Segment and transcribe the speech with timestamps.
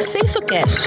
[0.00, 0.80] SensoCast,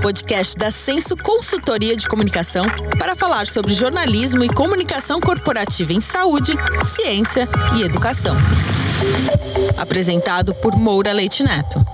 [0.00, 2.64] podcast da Senso Consultoria de Comunicação
[2.98, 6.52] para falar sobre jornalismo e comunicação corporativa em saúde,
[6.84, 8.36] ciência e educação.
[9.76, 11.84] Apresentado por Moura Leite Neto.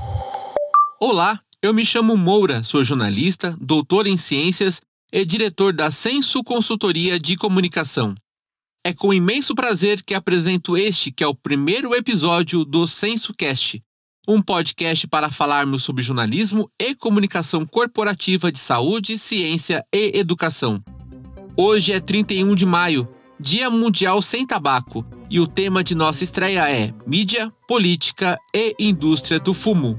[1.01, 4.81] Olá, eu me chamo Moura, sou jornalista, doutor em ciências
[5.11, 8.15] e diretor da Senso Consultoria de Comunicação.
[8.85, 13.83] É com imenso prazer que apresento este, que é o primeiro episódio do SensoCast,
[14.29, 20.79] um podcast para falarmos sobre jornalismo e comunicação corporativa de saúde, ciência e educação.
[21.57, 23.09] Hoje é 31 de maio,
[23.41, 29.41] Dia Mundial Sem Tabaco, e o tema de nossa estreia é Mídia, Política e Indústria
[29.41, 29.99] do Fumo.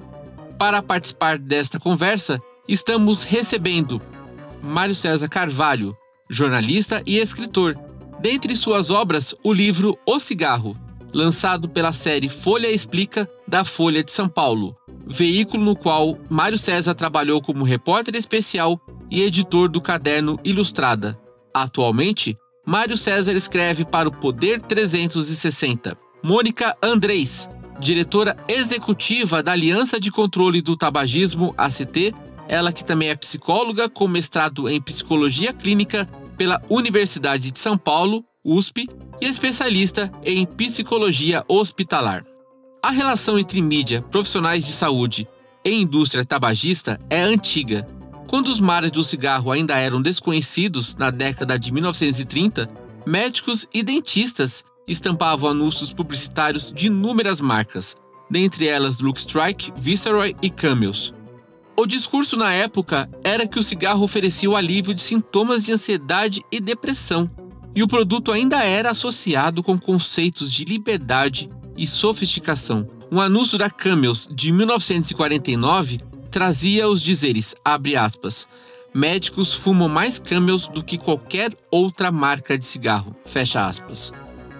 [0.59, 3.99] Para participar desta conversa, estamos recebendo
[4.61, 5.97] Mário César Carvalho,
[6.29, 7.75] jornalista e escritor
[8.21, 10.77] Dentre suas obras, o livro O Cigarro,
[11.13, 14.75] lançado pela série Folha Explica da Folha de São Paulo,
[15.07, 18.79] veículo no qual Mário César trabalhou como repórter especial
[19.09, 21.19] e editor do caderno Ilustrada.
[21.53, 25.97] Atualmente, Mário César escreve para o Poder 360.
[26.23, 32.13] Mônica Andrés, diretora executiva da Aliança de Controle do Tabagismo, ACT,
[32.47, 36.07] ela que também é psicóloga com mestrado em psicologia clínica
[36.37, 38.87] pela Universidade de São Paulo, USP,
[39.21, 42.25] e especialista em psicologia hospitalar.
[42.81, 45.27] A relação entre mídia, profissionais de saúde
[45.63, 47.87] e indústria tabagista é antiga.
[48.27, 52.69] Quando os mares do cigarro ainda eram desconhecidos na década de 1930,
[53.05, 57.95] médicos e dentistas estampavam anúncios publicitários de inúmeras marcas,
[58.29, 61.13] dentre elas Look Strike, Viceroy e Camels.
[61.75, 66.43] O discurso na época era que o cigarro oferecia o alívio de sintomas de ansiedade
[66.51, 67.29] e depressão,
[67.75, 72.87] e o produto ainda era associado com conceitos de liberdade e sofisticação.
[73.11, 78.47] Um anúncio da Camels de 1949 trazia os dizeres, abre aspas,
[78.93, 84.11] médicos fumam mais Camels do que qualquer outra marca de cigarro, fecha aspas.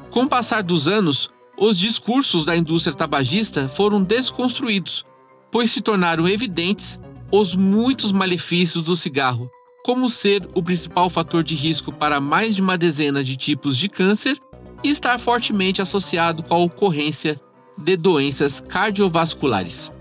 [0.09, 5.05] Com o passar dos anos, os discursos da indústria tabagista foram desconstruídos,
[5.51, 6.99] pois se tornaram evidentes
[7.31, 9.51] os muitos malefícios do cigarro,
[9.89, 13.89] como ser o principal fator de risco para mais de uma dezena de tipos de
[13.89, 14.39] câncer
[14.83, 17.41] e estar fortemente associado com a ocorrência
[17.75, 19.91] de doenças cardiovasculares.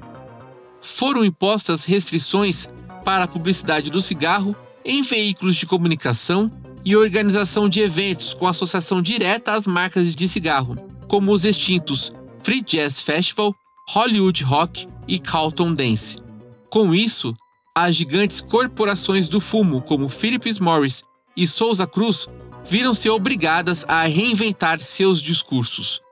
[0.82, 2.68] Foram impostas restrições
[3.02, 4.54] para a publicidade do cigarro
[4.84, 6.52] em veículos de comunicação
[6.84, 10.76] e organização de eventos com associação direta às marcas de cigarro,
[11.08, 12.12] como os extintos
[12.42, 13.54] Free Jazz Festival,
[13.88, 16.18] Hollywood Rock e Carlton Dance.
[16.68, 17.34] Com isso,
[17.80, 21.04] as gigantes corporações do fumo, como Philip Morris
[21.36, 22.26] e Souza Cruz,
[22.64, 26.02] viram-se obrigadas a reinventar seus discursos.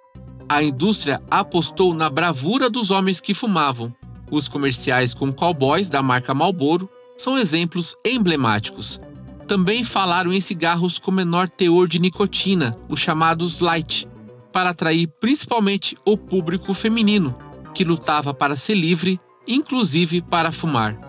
[0.49, 3.93] A indústria apostou na bravura dos homens que fumavam.
[4.31, 9.01] Os comerciais com cowboys da marca Marlboro são exemplos emblemáticos.
[9.49, 14.07] Também falaram em cigarros com menor teor de nicotina, os chamados light,
[14.53, 17.37] para atrair principalmente o público feminino,
[17.75, 21.06] que lutava para ser livre inclusive para fumar.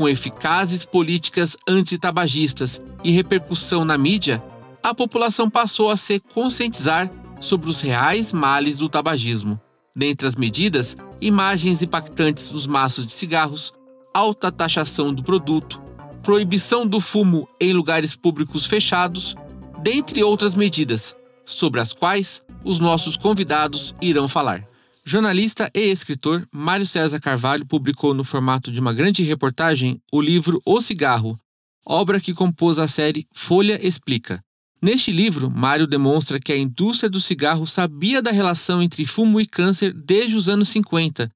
[0.00, 4.42] Com eficazes políticas antitabagistas e repercussão na mídia,
[4.82, 9.60] a população passou a se conscientizar sobre os reais males do tabagismo.
[9.94, 13.74] Dentre as medidas, imagens impactantes dos maços de cigarros,
[14.14, 15.82] alta taxação do produto,
[16.22, 19.36] proibição do fumo em lugares públicos fechados,
[19.82, 24.69] dentre outras medidas, sobre as quais os nossos convidados irão falar.
[25.10, 30.62] Jornalista e escritor Mário César Carvalho publicou no formato de uma grande reportagem o livro
[30.64, 31.36] O Cigarro,
[31.84, 34.40] obra que compôs a série Folha Explica.
[34.80, 39.46] Neste livro, Mário demonstra que a indústria do cigarro sabia da relação entre fumo e
[39.46, 41.28] câncer desde os anos 50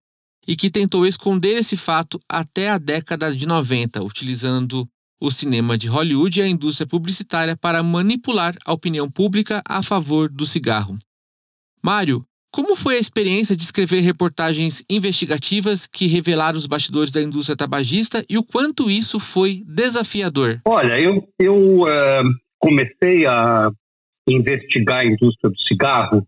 [0.47, 4.89] e que tentou esconder esse fato até a década de 90, utilizando
[5.21, 10.31] o cinema de Hollywood e a indústria publicitária para manipular a opinião pública a favor
[10.31, 10.97] do cigarro.
[11.83, 12.25] Mário,
[12.55, 18.25] como foi a experiência de escrever reportagens investigativas que revelaram os bastidores da indústria tabagista
[18.31, 20.61] e o quanto isso foi desafiador?
[20.65, 22.23] Olha, eu, eu uh,
[22.61, 23.73] comecei a
[24.29, 26.25] investigar a indústria do cigarro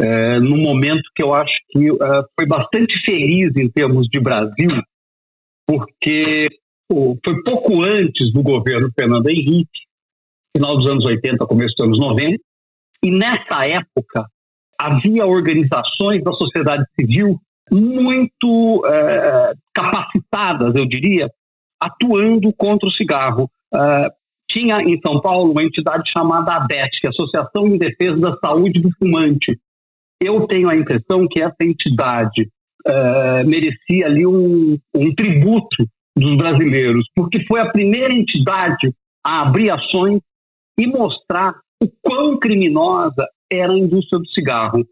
[0.00, 1.98] uh, num momento que eu acho que uh,
[2.38, 4.70] foi bastante feliz em termos de Brasil,
[5.66, 6.46] porque
[6.88, 9.80] foi pouco antes do governo Fernando Henrique,
[10.56, 12.38] final dos anos 80, começo dos anos 90,
[13.02, 14.28] e nessa época
[14.80, 17.38] havia organizações da sociedade civil
[17.70, 21.28] muito é, capacitadas, eu diria,
[21.78, 23.50] atuando contra o cigarro.
[23.72, 24.08] É,
[24.50, 28.36] tinha em São Paulo uma entidade chamada ABET, que é a Associação em Defesa da
[28.38, 29.56] Saúde do Fumante.
[30.20, 32.50] Eu tenho a impressão que essa entidade
[32.86, 38.92] uh, merecia ali um, um tributo dos brasileiros, porque foi a primeira entidade
[39.24, 40.20] a abrir ações
[40.76, 44.86] e mostrar o quão criminosa era a indústria do cigarro.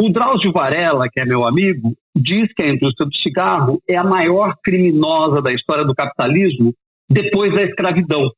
[0.00, 4.04] O Drauzio Varela, que é meu amigo, diz que a indústria do cigarro é a
[4.04, 6.74] maior criminosa da história do capitalismo
[7.08, 8.30] depois da escravidão.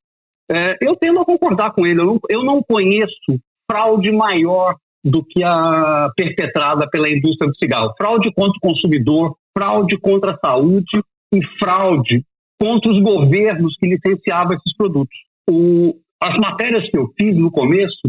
[0.50, 2.00] É, eu tendo a concordar com ele.
[2.00, 3.40] Eu não, eu não conheço
[3.70, 7.94] fraude maior do que a perpetrada pela indústria do cigarro.
[7.96, 12.24] Fraude contra o consumidor, fraude contra a saúde e fraude
[12.60, 15.16] contra os governos que licenciavam esses produtos.
[15.48, 18.00] O, as matérias que eu fiz no começo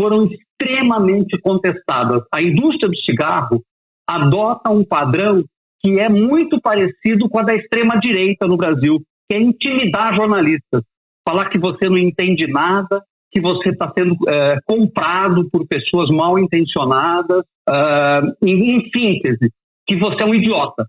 [0.00, 2.22] foram extremamente contestadas.
[2.32, 3.62] A indústria do cigarro
[4.08, 5.44] adota um padrão
[5.82, 8.98] que é muito parecido com a da extrema-direita no Brasil,
[9.28, 10.82] que é intimidar jornalistas.
[11.22, 16.38] Falar que você não entende nada, que você está sendo é, comprado por pessoas mal
[16.38, 19.52] intencionadas, uh, em, em síntese,
[19.86, 20.86] que você é um idiota.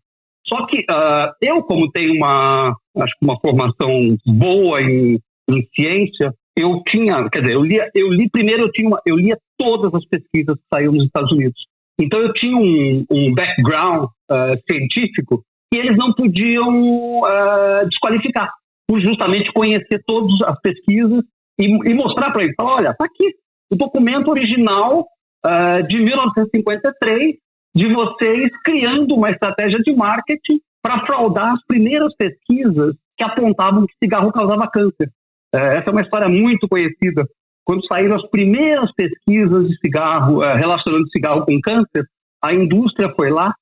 [0.47, 5.19] Só que uh, eu, como tenho uma, acho uma formação boa em,
[5.49, 9.15] em ciência, eu tinha, quer dizer, eu li, eu li primeiro, eu, tinha uma, eu
[9.15, 11.59] lia todas as pesquisas que saíram nos Estados Unidos.
[11.99, 18.51] Então eu tinha um, um background uh, científico que eles não podiam uh, desqualificar,
[18.87, 21.23] por justamente conhecer todas as pesquisas
[21.59, 23.33] e, e mostrar para eles, falar, olha, está aqui
[23.71, 25.07] o documento original
[25.45, 27.35] uh, de 1953
[27.73, 33.93] de vocês criando uma estratégia de marketing para fraudar as primeiras pesquisas que apontavam que
[34.03, 35.09] cigarro causava câncer.
[35.53, 37.27] É, essa é uma história muito conhecida.
[37.63, 42.05] Quando saíram as primeiras pesquisas de cigarro, é, relacionando cigarro com câncer,
[42.41, 43.53] a indústria foi lá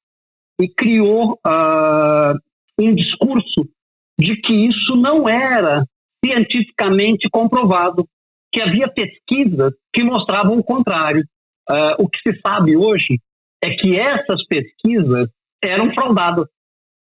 [0.60, 2.38] e criou uh,
[2.78, 3.68] um discurso
[4.18, 5.86] de que isso não era
[6.24, 8.08] cientificamente comprovado,
[8.52, 11.24] que havia pesquisas que mostravam o contrário.
[11.70, 13.20] Uh, o que se sabe hoje
[13.62, 15.30] é que essas pesquisas
[15.62, 16.48] eram fraudadas.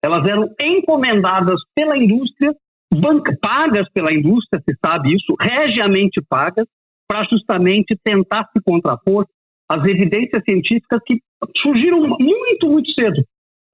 [0.02, 2.56] Elas eram encomendadas pela indústria
[2.94, 6.66] banca, pagas pela indústria, se sabe isso, regiamente pagas,
[7.08, 9.26] para justamente tentar se contrapor
[9.68, 11.22] às evidências científicas que
[11.58, 13.24] surgiram muito, muito cedo.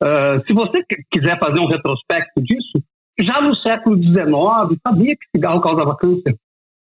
[0.01, 2.83] Uh, se você quiser fazer um retrospecto disso,
[3.19, 6.35] já no século XIX sabia que cigarro causava câncer.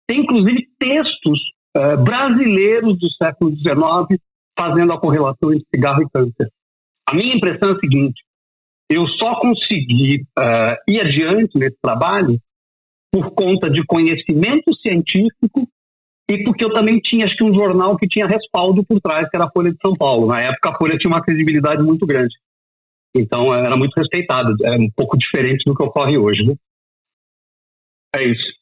[0.07, 1.39] Tem inclusive textos
[1.75, 4.21] uh, brasileiros do século XIX
[4.57, 6.49] fazendo a correlação entre cigarro e câncer.
[7.07, 8.21] A minha impressão é a seguinte:
[8.89, 12.39] eu só consegui uh, ir adiante nesse trabalho
[13.11, 15.67] por conta de conhecimento científico
[16.29, 19.35] e porque eu também tinha, acho que, um jornal que tinha respaldo por trás, que
[19.35, 20.27] era a Folha de São Paulo.
[20.27, 22.35] Na época, a Folha tinha uma credibilidade muito grande.
[23.15, 24.53] Então, era muito respeitado.
[24.63, 26.43] É um pouco diferente do que ocorre hoje.
[26.43, 26.55] Né?
[28.13, 28.57] É isso.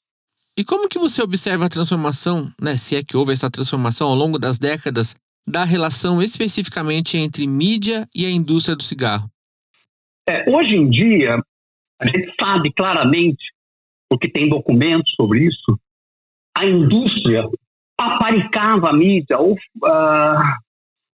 [0.57, 4.15] E como que você observa a transformação, né, se é que houve essa transformação ao
[4.15, 5.15] longo das décadas,
[5.47, 9.29] da relação especificamente entre mídia e a indústria do cigarro?
[10.27, 11.39] É, hoje em dia,
[12.01, 13.43] a gente sabe claramente,
[14.09, 15.79] porque tem documentos sobre isso,
[16.57, 17.47] a indústria
[17.97, 20.55] paparicava a mídia ou uh,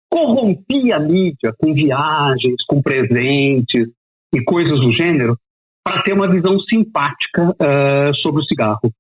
[0.10, 3.88] corrompia a mídia com viagens, com presentes
[4.34, 5.38] e coisas do gênero
[5.84, 8.92] para ter uma visão simpática uh, sobre o cigarro.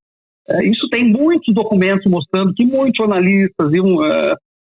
[0.50, 3.98] Uh, isso tem muitos documentos mostrando que muitos jornalistas iam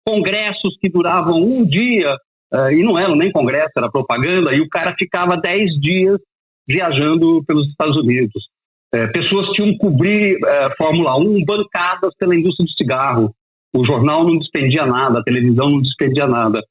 [0.08, 2.16] congressos que duravam um dia
[2.54, 6.20] Uh, e não era nem congresso, era propaganda, e o cara ficava 10 dias
[6.68, 8.46] viajando pelos Estados Unidos.
[8.94, 13.36] Uh, pessoas que cobrir uh, Fórmula 1 bancadas pela indústria do cigarro.
[13.74, 16.64] O jornal não despendia nada, a televisão não despendia nada.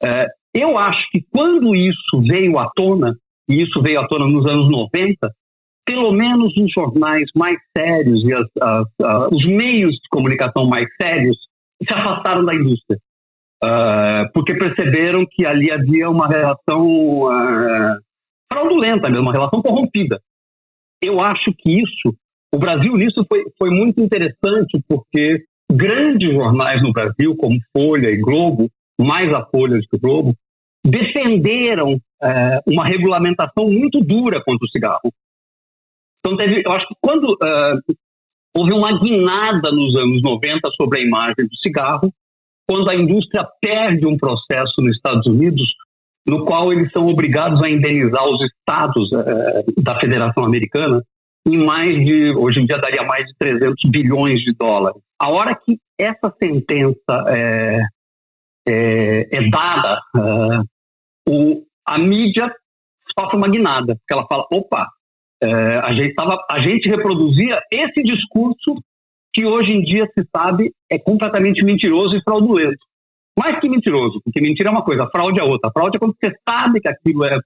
[0.00, 3.16] É, eu acho que quando isso veio à tona,
[3.48, 5.32] e isso veio à tona nos anos 90,
[5.84, 10.86] pelo menos os jornais mais sérios e as, as, as, os meios de comunicação mais
[11.00, 11.36] sérios
[11.84, 12.96] se afastaram da indústria
[13.62, 16.86] uh, porque perceberam que ali havia uma relação
[17.24, 17.98] uh,
[18.52, 20.20] fraudulenta mesmo, uma relação corrompida.
[21.02, 22.14] Eu acho que isso,
[22.52, 28.20] o Brasil nisso foi, foi muito interessante, porque grandes jornais no Brasil, como Folha e
[28.20, 30.34] Globo, mais a Folha do que o Globo,
[30.84, 35.12] defenderam uh, uma regulamentação muito dura contra o cigarro.
[36.20, 37.94] Então, teve, eu acho que quando uh,
[38.54, 42.12] houve uma guinada nos anos 90 sobre a imagem do cigarro,
[42.66, 45.62] quando a indústria perde um processo nos Estados Unidos,
[46.26, 51.02] no qual eles são obrigados a indenizar os estados eh, da Federação Americana
[51.46, 55.00] em mais de, hoje em dia daria mais de 300 bilhões de dólares.
[55.18, 57.80] A hora que essa sentença é,
[58.68, 60.64] é, é dada, uh,
[61.28, 62.52] o, a mídia
[63.18, 64.88] sofre uma guinada, porque ela fala, opa,
[65.42, 68.76] é, a, gente tava, a gente reproduzia esse discurso
[69.32, 72.84] que hoje em dia se sabe é completamente mentiroso e fraudulento.
[73.38, 75.70] Mais que mentiroso, porque mentira é uma coisa, fraude é outra.
[75.70, 77.38] Fraude é quando você sabe que aquilo é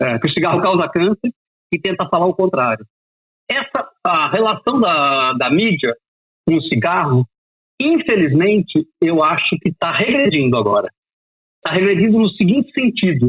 [0.00, 1.32] é, que o cigarro causa câncer
[1.72, 2.86] e tenta falar o contrário.
[3.50, 5.94] Essa a relação da, da mídia
[6.46, 7.26] com o cigarro,
[7.80, 10.88] infelizmente, eu acho que está regredindo agora.
[11.56, 13.26] Está regredindo no seguinte sentido: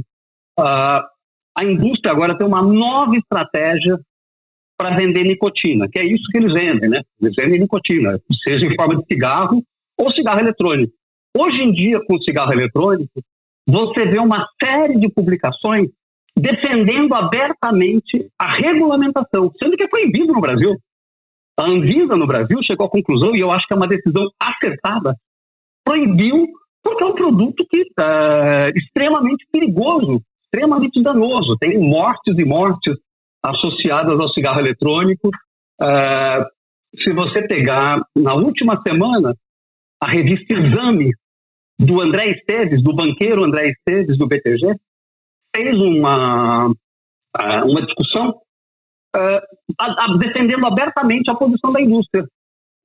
[0.59, 1.03] uh,
[1.57, 3.99] a indústria agora tem uma nova estratégia
[4.79, 7.01] para vender nicotina, que é isso que eles vendem, né?
[7.21, 9.61] Eles vendem nicotina, seja em forma de cigarro
[9.97, 10.93] ou cigarro eletrônico.
[11.37, 13.21] Hoje em dia, com o cigarro eletrônico,
[13.67, 15.89] você vê uma série de publicações
[16.33, 20.77] defendendo abertamente a regulamentação, sendo que é proibido no Brasil.
[21.57, 25.13] A Anvisa no Brasil chegou à conclusão, e eu acho que é uma decisão acertada,
[25.83, 26.47] proibiu
[26.81, 31.57] porque é um produto que é extremamente perigoso, extremamente danoso.
[31.57, 32.95] Tem mortes e mortes
[33.43, 35.29] associadas ao cigarro eletrônico.
[35.81, 36.45] É,
[36.97, 39.35] se você pegar na última semana
[40.01, 41.11] a revista Exame
[41.77, 44.75] do André Esteves, do banqueiro André Esteves do BTG,
[45.55, 46.71] fez uma,
[47.65, 48.35] uma discussão
[49.15, 52.25] uh, defendendo abertamente a posição da indústria.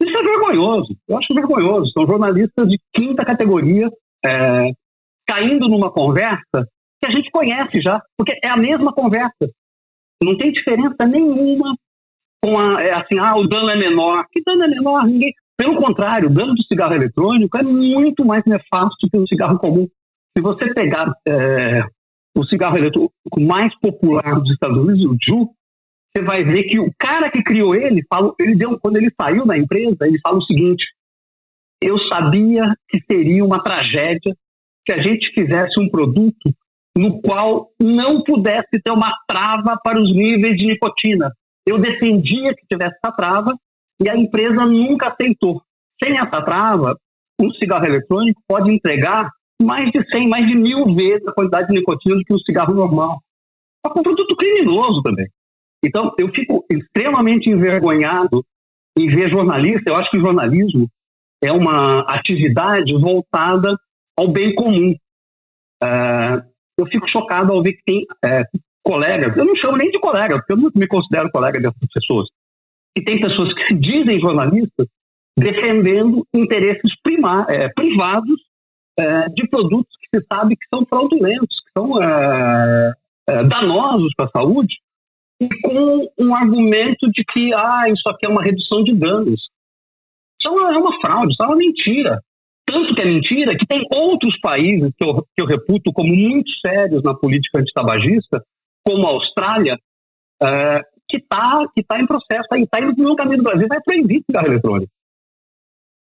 [0.00, 1.90] Isso é vergonhoso, eu acho vergonhoso.
[1.92, 3.90] São jornalistas de quinta categoria
[4.24, 4.70] é,
[5.26, 6.68] caindo numa conversa
[7.00, 9.50] que a gente conhece já, porque é a mesma conversa.
[10.22, 11.76] Não tem diferença nenhuma
[12.42, 14.26] com a, é assim, ah, o dano é menor.
[14.30, 15.06] Que dano é menor?
[15.06, 15.32] Ninguém.
[15.56, 19.88] Pelo contrário, o dano do cigarro eletrônico é muito mais nefasto que o cigarro comum.
[20.36, 21.84] Se você pegar é,
[22.36, 25.50] o cigarro eletrônico mais popular dos Estados Unidos, o JU,
[26.10, 29.46] você vai ver que o cara que criou ele, fala, ele deu, quando ele saiu
[29.46, 30.84] da empresa, ele fala o seguinte:
[31.80, 34.34] eu sabia que seria uma tragédia
[34.84, 36.52] que a gente fizesse um produto
[36.96, 41.32] no qual não pudesse ter uma trava para os níveis de nicotina.
[41.66, 43.56] Eu defendia que tivesse essa trava
[44.00, 45.62] e a empresa nunca aceitou.
[46.02, 46.96] Sem essa trava,
[47.40, 51.74] um cigarro eletrônico pode entregar mais de 100, mais de mil vezes a quantidade de
[51.74, 53.20] nicotina do que um cigarro normal.
[53.84, 55.28] É um produto criminoso também.
[55.82, 58.44] Então, eu fico extremamente envergonhado
[58.96, 59.90] em ver jornalista.
[59.90, 60.88] Eu acho que o jornalismo
[61.42, 63.76] é uma atividade voltada
[64.16, 64.94] ao bem comum.
[65.82, 66.42] É,
[66.78, 68.44] eu fico chocado ao ver que tem é,
[68.82, 72.28] colegas, eu não chamo nem de colega, porque eu não me considero colega dessas pessoas,
[72.96, 74.86] e tem pessoas que se dizem jornalistas
[75.36, 78.40] defendendo interesses prima, é, privados
[78.96, 82.92] é, de produtos que se sabe que são fraudulentos, que são é,
[83.28, 84.76] é, danosos para a saúde,
[85.40, 89.48] e com um argumento de que ah, isso aqui é uma redução de danos.
[90.40, 92.22] Isso é uma, é uma fraude, isso é uma mentira.
[92.66, 96.50] Tanto que é mentira que tem outros países que eu, que eu reputo como muito
[96.60, 98.42] sérios na política antitabagista,
[98.82, 99.78] como a Austrália,
[100.42, 104.22] é, que está que tá em processo, está indo no caminho do Brasil, vai proibir
[104.24, 104.92] cigarro eletrônico.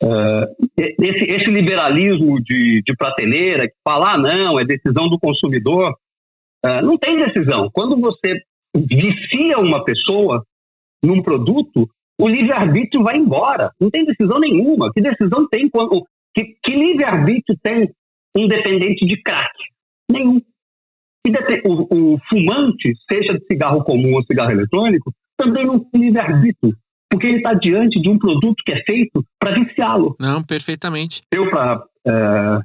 [0.01, 0.45] Uh,
[0.77, 5.91] esse, esse, liberalismo de, de, prateleira que fala, ah, não, é decisão do consumidor,
[6.63, 7.67] uh, não tem decisão.
[7.73, 8.39] Quando você
[8.75, 10.43] vicia uma pessoa
[11.03, 13.71] num produto, o livre-arbítrio vai embora.
[13.79, 14.91] Não tem decisão nenhuma.
[14.91, 16.05] Que decisão tem quando.
[16.37, 17.89] Que, que livre-arbítrio tem
[18.35, 19.51] um dependente de crack?
[20.07, 20.39] Nenhum.
[21.65, 26.77] O, o, fumante, seja de cigarro comum ou cigarro eletrônico, também não tem livre-arbítrio
[27.09, 30.15] porque ele está diante de um produto que é feito para viciá-lo.
[30.19, 31.21] Não, perfeitamente.
[31.31, 32.59] Eu, para é,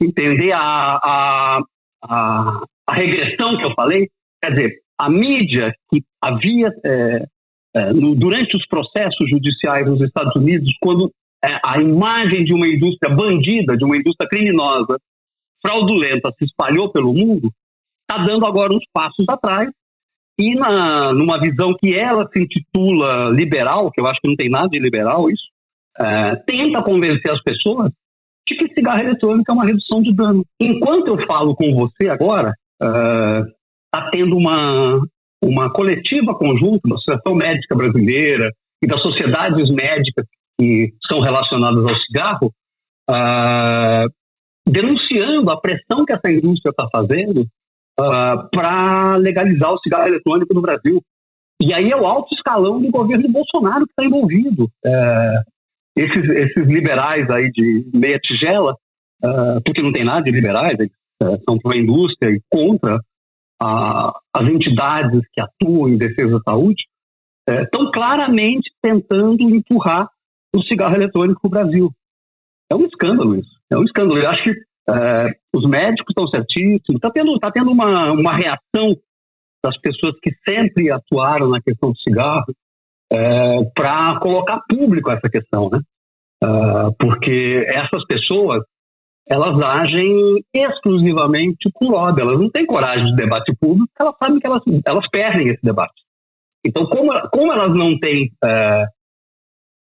[0.00, 1.60] entender a, a,
[2.04, 4.08] a, a, regressão que eu falei,
[4.40, 7.26] quer dizer, a mídia que havia, é,
[7.74, 11.10] é, no, durante os processos judiciais nos Estados Unidos, quando
[11.42, 14.98] a imagem de uma indústria bandida, de uma indústria criminosa,
[15.60, 17.50] fraudulenta, se espalhou pelo mundo,
[18.02, 19.70] está dando agora uns passos atrás
[20.38, 24.50] e na, numa visão que ela se intitula liberal, que eu acho que não tem
[24.50, 25.44] nada de liberal isso,
[25.98, 27.90] é, tenta convencer as pessoas
[28.46, 30.44] de que cigarro eletrônico é uma redução de dano.
[30.60, 35.00] Enquanto eu falo com você agora, está é, tendo uma,
[35.42, 38.52] uma coletiva conjunta da Associação Médica Brasileira
[38.82, 40.26] e das sociedades médicas
[40.58, 42.52] que são relacionadas ao cigarro,
[43.10, 44.06] é,
[44.68, 47.46] denunciando a pressão que essa indústria está fazendo
[47.98, 51.02] ah, para legalizar o cigarro eletrônico no Brasil.
[51.60, 54.70] E aí é o alto escalão do governo Bolsonaro que está envolvido.
[54.84, 55.40] É,
[55.96, 58.76] esses, esses, liberais aí de meia tigela,
[59.24, 63.00] uh, porque não tem nada de liberais, eles uh, são para a indústria e contra
[63.58, 66.84] a, as entidades que atuam em defesa da saúde,
[67.48, 70.10] estão claramente tentando empurrar
[70.58, 71.90] o cigarro eletrônico para o Brasil.
[72.70, 73.56] É um escândalo isso.
[73.70, 74.18] É um escândalo.
[74.18, 74.50] Eu acho que
[74.88, 76.96] é, os médicos estão certíssimos.
[76.96, 78.96] Está tendo, tá tendo uma, uma reação
[79.64, 82.54] das pessoas que sempre atuaram na questão do cigarro
[83.12, 85.80] é, para colocar público essa questão, né?
[86.42, 86.46] É,
[86.98, 88.62] porque essas pessoas
[89.28, 92.20] elas agem exclusivamente com lobby.
[92.20, 96.00] Elas não têm coragem de debate público, elas sabem que elas, elas perdem esse debate.
[96.64, 98.86] Então, como, como elas não têm é,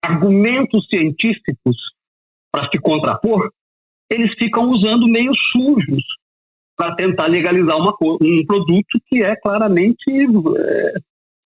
[0.04, 1.76] argumentos científicos
[2.52, 3.50] para se contrapor,
[4.10, 6.04] eles ficam usando meios sujos
[6.76, 10.92] para tentar legalizar uma, um produto que é claramente é,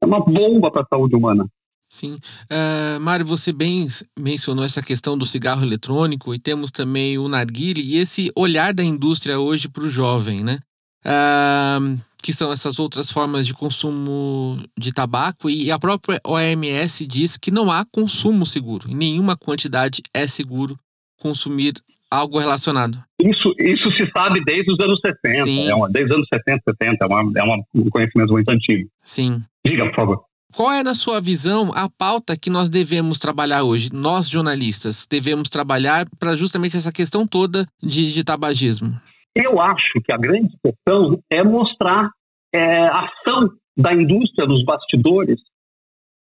[0.02, 1.48] é uma bomba para a saúde humana.
[1.90, 2.20] Sim.
[2.52, 3.88] Uh, Mário, você bem
[4.18, 8.84] mencionou essa questão do cigarro eletrônico e temos também o narguile e esse olhar da
[8.84, 10.60] indústria hoje para o jovem, né?
[11.06, 17.38] Uh, que são essas outras formas de consumo de tabaco e a própria OMS diz
[17.38, 20.78] que não há consumo seguro, em nenhuma quantidade é seguro
[21.20, 21.74] consumir
[22.10, 22.98] algo relacionado.
[23.20, 25.70] Isso, isso se sabe desde os anos 60, Sim.
[25.70, 28.90] é uma, desde os anos 70, 70, é, uma, é uma, um conhecimento muito antigo.
[29.04, 29.44] Sim.
[29.66, 30.28] Diga, por favor.
[30.56, 33.90] Qual é, na sua visão, a pauta que nós devemos trabalhar hoje?
[33.94, 39.00] Nós, jornalistas, devemos trabalhar para justamente essa questão toda de, de, tabagismo?
[39.40, 42.10] Eu acho que a grande questão é mostrar
[42.52, 45.40] é, a ação da indústria nos bastidores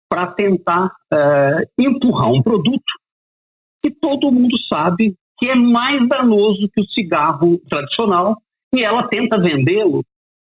[0.10, 2.84] para tentar é, empurrar um produto
[3.84, 8.42] que todo mundo sabe que é mais danoso que o cigarro tradicional
[8.74, 10.04] e ela tenta vendê-lo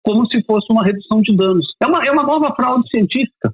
[0.05, 1.67] como se fosse uma redução de danos.
[1.83, 3.53] É uma, é uma nova fraude científica.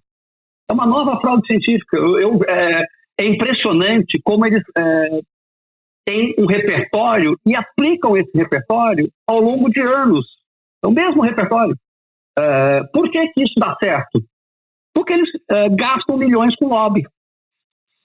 [0.68, 1.96] É uma nova fraude científica.
[1.96, 2.84] Eu, eu é,
[3.18, 5.20] é, impressionante como eles é,
[6.10, 10.26] têm um repertório e aplicam esse repertório ao longo de anos.
[10.82, 11.76] É o mesmo repertório.
[12.38, 14.22] É, por que, que isso dá certo?
[14.94, 17.04] Porque eles é, gastam milhões com lobby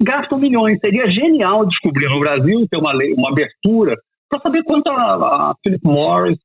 [0.01, 0.79] gastam milhões.
[0.79, 3.95] Seria genial descobrir no Brasil, ter uma, lei, uma abertura,
[4.29, 6.37] para saber quanto a, a Philip Morris,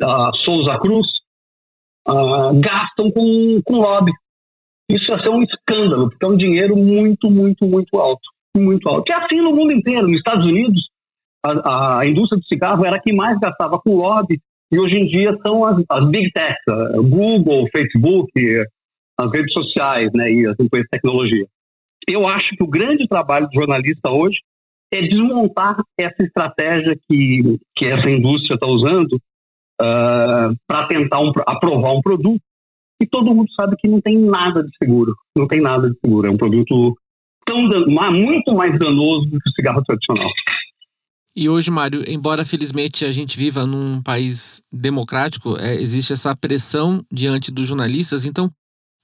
[0.00, 1.06] a Souza Cruz,
[2.08, 4.12] uh, gastam com, com lobby.
[4.90, 8.22] Isso ia ser um escândalo, porque é um dinheiro muito, muito, muito alto.
[8.56, 9.12] Muito alto.
[9.12, 10.08] É assim no mundo inteiro.
[10.08, 10.82] Nos Estados Unidos,
[11.64, 14.40] a, a indústria do cigarro era a que mais gastava com lobby,
[14.70, 16.62] e hoje em dia são as, as big techs,
[17.08, 18.30] Google, Facebook,
[19.18, 21.46] as redes sociais né, e as empresas de tecnologia
[22.08, 24.40] eu acho que o grande trabalho do jornalista hoje
[24.92, 29.20] é desmontar essa estratégia que, que essa indústria está usando uh,
[29.80, 32.40] ah, para tentar um, aprovar um produto
[33.00, 35.14] e todo mundo sabe que não tem nada de seguro.
[35.36, 36.26] Não tem nada de seguro.
[36.26, 36.96] É um produto
[37.44, 37.62] tão
[38.10, 40.28] muito mais danoso do que o cigarro tradicional.
[41.38, 47.00] E hoje, Mário, embora felizmente a gente viva num país democrático, é, existe essa pressão
[47.12, 48.24] diante dos jornalistas.
[48.24, 48.50] Então,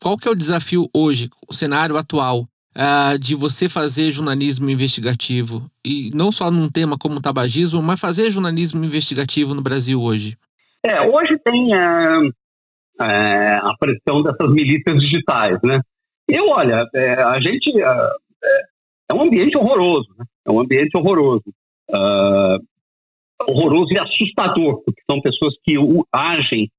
[0.02, 2.48] qual que é o desafio hoje, o cenário atual?
[2.74, 8.00] uh, de você fazer jornalismo investigativo e não só num tema como o tabagismo, mas
[8.00, 10.36] fazer jornalismo investigativo no Brasil hoje?
[10.82, 12.20] É, hoje tem a,
[13.00, 15.80] é, é, a pressão dessas milícias digitais, né?
[16.28, 18.10] Eu, olha, é, a gente é,
[19.10, 20.24] é, um ambiente horroroso, né?
[20.46, 21.44] É um ambiente horroroso.
[21.90, 22.58] Uh,
[23.46, 25.74] horroroso e assustador, porque são pessoas que
[26.12, 26.70] agem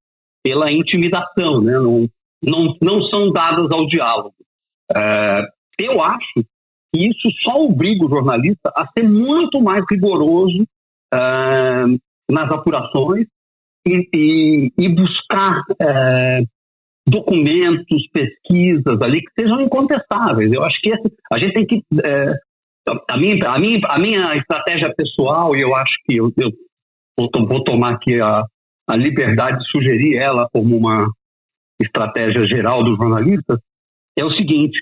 [0.44, 1.74] pela intimidação, né?
[1.74, 2.10] não,
[2.42, 4.36] não, não são dadas ao diálogo.
[4.92, 5.46] Uh,
[5.80, 6.46] eu acho
[6.94, 10.64] que isso só obriga o jornalista a ser muito mais rigoroso
[11.14, 12.00] uh,
[12.32, 13.28] nas apurações
[13.88, 16.48] e, e, e buscar uh,
[17.08, 20.52] documentos, pesquisas ali que sejam incontestáveis.
[20.52, 20.92] Eu acho que
[21.32, 21.84] a gente tem que.
[23.10, 26.52] A, minha, a, minha, a minha estratégia pessoal, e eu acho que eu, eu
[27.18, 28.46] vou, vou tomar aqui a,
[28.88, 31.10] a liberdade de sugerir ela como uma
[31.82, 33.60] estratégia geral dos jornalistas,
[34.18, 34.78] é o seguinte: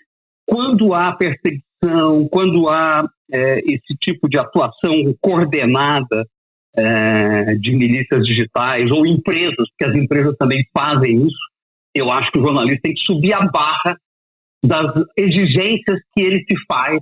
[0.45, 6.25] quando há perseguição, quando há é, esse tipo de atuação coordenada
[6.75, 11.53] é, de milícias digitais ou empresas, porque as empresas também fazem isso,
[11.95, 13.97] eu acho que o jornalista tem que subir a barra
[14.63, 16.99] das exigências que ele se faz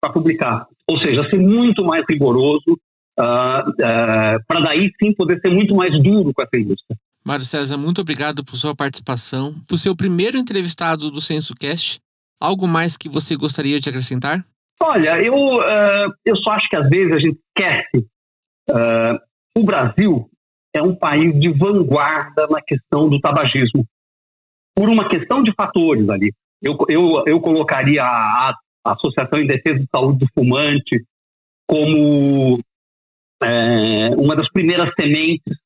[0.00, 0.66] para publicar.
[0.86, 2.78] Ou seja, ser muito mais rigoroso,
[3.18, 6.96] uh, uh, para daí sim poder ser muito mais duro com essa indústria.
[7.24, 12.00] Mário César, muito obrigado por sua participação, por ser o primeiro entrevistado do CensoCast
[12.40, 14.44] Algo mais que você gostaria de acrescentar?
[14.80, 18.06] Olha, eu, uh, eu só acho que às vezes a gente esquece.
[19.56, 20.30] O Brasil
[20.72, 23.84] é um país de vanguarda na questão do tabagismo,
[24.76, 26.32] por uma questão de fatores ali.
[26.62, 28.54] Eu, eu, eu colocaria a,
[28.92, 31.04] Associação em Defesa de Saúde do Fumante
[31.66, 32.58] como
[33.42, 35.56] é, uma das primeiras sementes,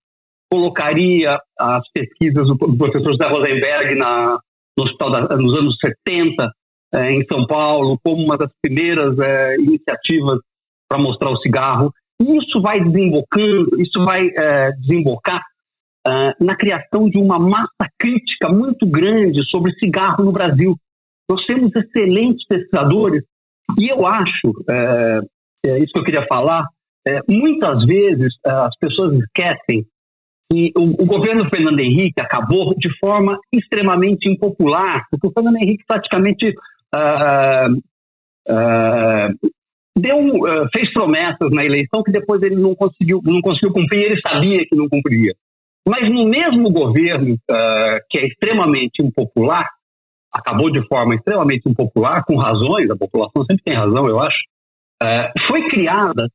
[0.51, 4.39] colocaria as pesquisas do professor Zé Rosenberg na,
[4.77, 6.53] no hospital da, nos anos 70,
[6.95, 10.41] é, em São Paulo como uma das primeiras é, iniciativas
[10.89, 11.93] para mostrar o cigarro.
[12.21, 15.43] E isso vai desembocando, isso vai é, desembocar
[16.07, 20.77] é, na criação de uma massa crítica muito grande sobre cigarro no Brasil.
[21.29, 23.23] Nós temos excelentes pesquisadores
[23.79, 25.21] e eu acho, é,
[25.67, 26.67] é isso que eu queria falar,
[27.07, 29.85] é, muitas vezes é, as pessoas esquecem
[30.51, 35.85] que o, o, governo Fernando Henrique acabou de forma extremamente impopular, porque o Fernando Henrique
[35.87, 36.51] praticamente
[36.95, 37.73] uh,
[38.51, 39.51] uh,
[39.99, 44.67] deu, fez promessas na eleição que depois ele não conseguiu, não conseguiu cumprir, ele sabia
[44.67, 45.35] que não cumpriria.
[45.89, 47.37] Mas no mesmo governo,
[48.11, 49.69] que é extremamente impopular,
[50.33, 54.39] acabou de forma extremamente impopular, com razões, a população sempre tem razão, eu acho,
[55.47, 56.29] foi criada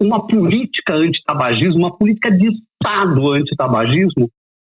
[0.00, 4.30] uma política anti-tabagismo, uma política de Estado anti-tabagismo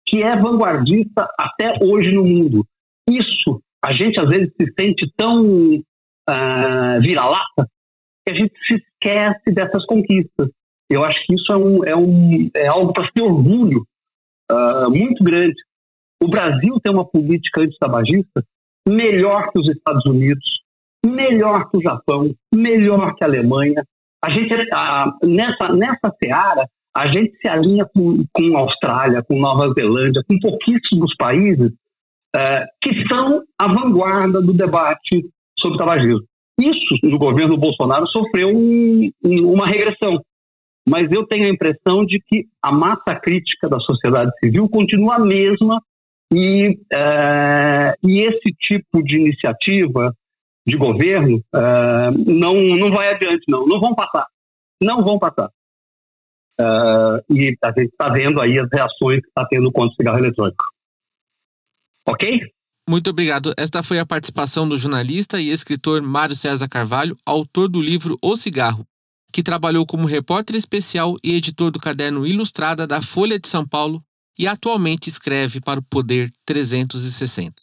[0.07, 2.65] que é vanguardista até hoje no mundo.
[3.09, 7.69] Isso, a gente às vezes se sente tão uh, vira-lata
[8.25, 10.49] que a gente se esquece dessas conquistas.
[10.89, 13.85] Eu acho que isso é, um, é, um, é algo para ter orgulho
[14.51, 15.57] uh, muito grande.
[16.23, 18.45] O Brasil tem uma política anti-tabagista
[18.87, 20.45] melhor que os Estados Unidos,
[21.05, 23.85] melhor que o Japão, melhor que a Alemanha.
[24.23, 29.73] A gente, uh, nessa, nessa seara, a gente se alinha com, com Austrália, com Nova
[29.75, 31.71] Zelândia, com pouquíssimos países
[32.35, 35.25] é, que são a vanguarda do debate
[35.59, 36.25] sobre tabagismo.
[36.59, 40.21] Isso, no governo Bolsonaro, sofreu um, uma regressão.
[40.89, 45.19] Mas eu tenho a impressão de que a massa crítica da sociedade civil continua a
[45.19, 45.83] mesma
[46.33, 50.15] e, é, e esse tipo de iniciativa
[50.67, 53.67] de governo é, não, não vai adiante, não.
[53.67, 54.27] Não vão passar.
[54.83, 55.51] Não vão passar.
[56.59, 60.19] Uh, e a gente está vendo aí as reações que está tendo contra o cigarro
[60.19, 60.65] eletrônico.
[62.09, 62.41] Ok?
[62.89, 63.53] Muito obrigado.
[63.59, 68.37] Esta foi a participação do jornalista e escritor Mário César Carvalho, autor do livro O
[68.37, 68.87] Cigarro,
[69.33, 74.03] que trabalhou como repórter especial e editor do caderno Ilustrada da Folha de São Paulo
[74.39, 77.55] e atualmente escreve para o Poder 360.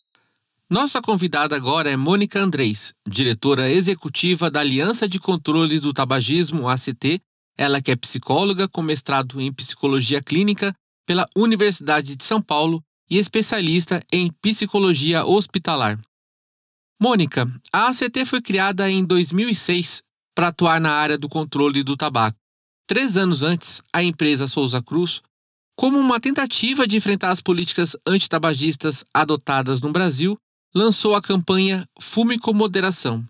[0.70, 7.22] Nossa convidada agora é Mônica Andrés, diretora executiva da Aliança de Controle do Tabagismo, ACT,
[7.56, 13.18] ela que é psicóloga com mestrado em psicologia clínica pela Universidade de São Paulo e
[13.18, 16.00] especialista em psicologia hospitalar.
[17.00, 20.02] Mônica, a ACT foi criada em 2006
[20.34, 22.38] para atuar na área do controle do tabaco.
[22.88, 25.22] Três anos antes, a empresa Souza Cruz,
[25.76, 30.38] como uma tentativa de enfrentar as políticas antitabagistas adotadas no Brasil,
[30.74, 33.28] lançou a campanha Fume com Moderação.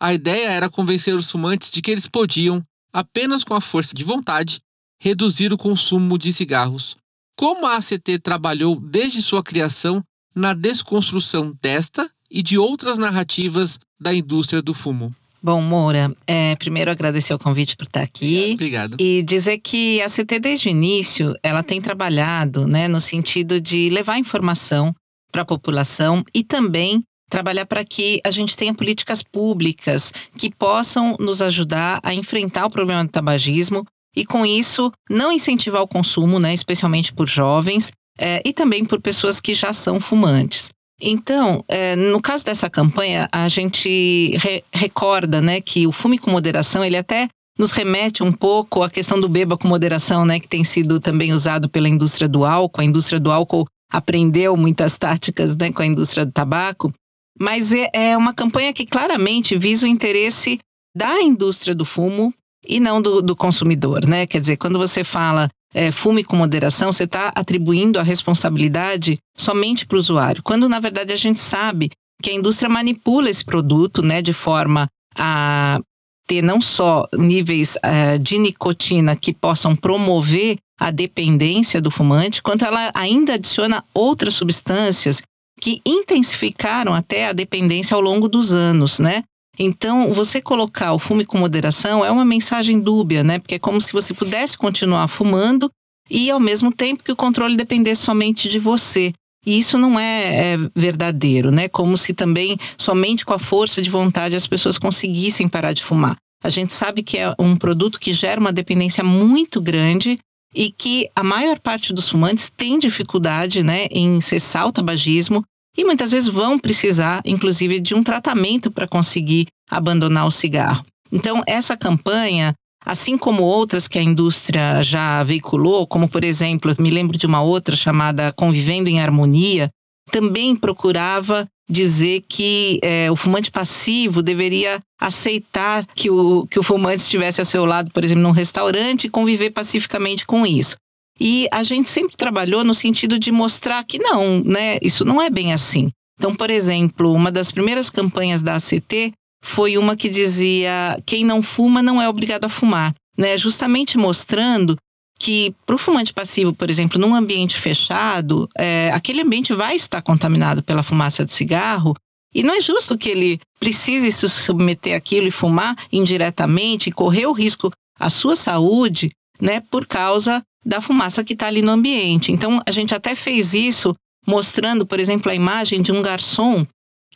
[0.00, 4.04] A ideia era convencer os fumantes de que eles podiam apenas com a força de
[4.04, 4.60] vontade,
[5.00, 6.96] reduzir o consumo de cigarros.
[7.36, 10.02] Como a ACT trabalhou desde sua criação
[10.34, 15.14] na desconstrução desta e de outras narrativas da indústria do fumo?
[15.42, 18.52] Bom, Moura, é, primeiro agradecer o convite por estar aqui.
[18.54, 18.96] Obrigado.
[19.00, 23.90] E dizer que a CT, desde o início, ela tem trabalhado né, no sentido de
[23.90, 24.94] levar informação
[25.32, 31.16] para a população e também trabalhar para que a gente tenha políticas públicas que possam
[31.18, 36.38] nos ajudar a enfrentar o problema do tabagismo e, com isso, não incentivar o consumo,
[36.38, 40.70] né, especialmente por jovens é, e também por pessoas que já são fumantes.
[41.04, 46.30] Então, é, no caso dessa campanha, a gente re recorda né, que o fume com
[46.30, 50.48] moderação, ele até nos remete um pouco à questão do beba com moderação, né, que
[50.48, 52.80] tem sido também usado pela indústria do álcool.
[52.80, 56.92] A indústria do álcool aprendeu muitas táticas né, com a indústria do tabaco.
[57.38, 60.60] Mas é, é uma campanha que claramente visa o interesse
[60.96, 62.32] da indústria do fumo
[62.64, 64.26] e não do, do consumidor, né?
[64.26, 69.86] Quer dizer, quando você fala é, fume com moderação, você está atribuindo a responsabilidade somente
[69.86, 71.90] para o usuário, quando na verdade a gente sabe
[72.22, 74.86] que a indústria manipula esse produto, né, de forma
[75.18, 75.80] a
[76.26, 82.64] ter não só níveis uh, de nicotina que possam promover a dependência do fumante, quanto
[82.64, 85.20] ela ainda adiciona outras substâncias
[85.60, 89.22] que intensificaram até a dependência ao longo dos anos, né?
[89.58, 93.38] Então, você colocar o fume com moderação é uma mensagem dúbia, né?
[93.38, 95.70] Porque é como se você pudesse continuar fumando
[96.10, 99.12] e, ao mesmo tempo, que o controle dependesse somente de você.
[99.44, 101.68] E isso não é, é, verdadeiro, né?
[101.68, 106.16] Como se também somente com a força de vontade as pessoas conseguissem parar de fumar.
[106.42, 110.18] A gente sabe que é um produto que gera uma dependência muito grande
[110.54, 115.42] e que a maior parte dos fumantes tem dificuldade né, em cessar o tabagismo
[115.76, 120.84] e muitas vezes vão precisar, inclusive, de um tratamento para conseguir abandonar o cigarro.
[121.10, 122.54] Então, essa campanha,
[122.84, 127.42] assim como outras que a indústria já veiculou, como por exemplo, me lembro de uma
[127.42, 129.70] outra chamada Convivendo em Harmonia,
[130.10, 137.02] também procurava dizer que é, o fumante passivo deveria aceitar que o, que o fumante
[137.02, 140.76] estivesse ao seu lado, por exemplo, num restaurante e conviver pacificamente com isso.
[141.24, 144.76] E a gente sempre trabalhou no sentido de mostrar que não, né?
[144.82, 145.88] Isso não é bem assim.
[146.18, 151.40] Então, por exemplo, uma das primeiras campanhas da ACT foi uma que dizia: quem não
[151.40, 152.92] fuma não é obrigado a fumar.
[153.16, 154.76] né, justamente mostrando
[155.16, 160.02] que para o fumante passivo, por exemplo, num ambiente fechado, é, aquele ambiente vai estar
[160.02, 161.94] contaminado pela fumaça de cigarro
[162.34, 167.26] e não é justo que ele precise se submeter àquilo e fumar indiretamente e correr
[167.26, 172.32] o risco à sua saúde, né, por causa da fumaça que está ali no ambiente.
[172.32, 173.94] Então, a gente até fez isso
[174.26, 176.66] mostrando, por exemplo, a imagem de um garçom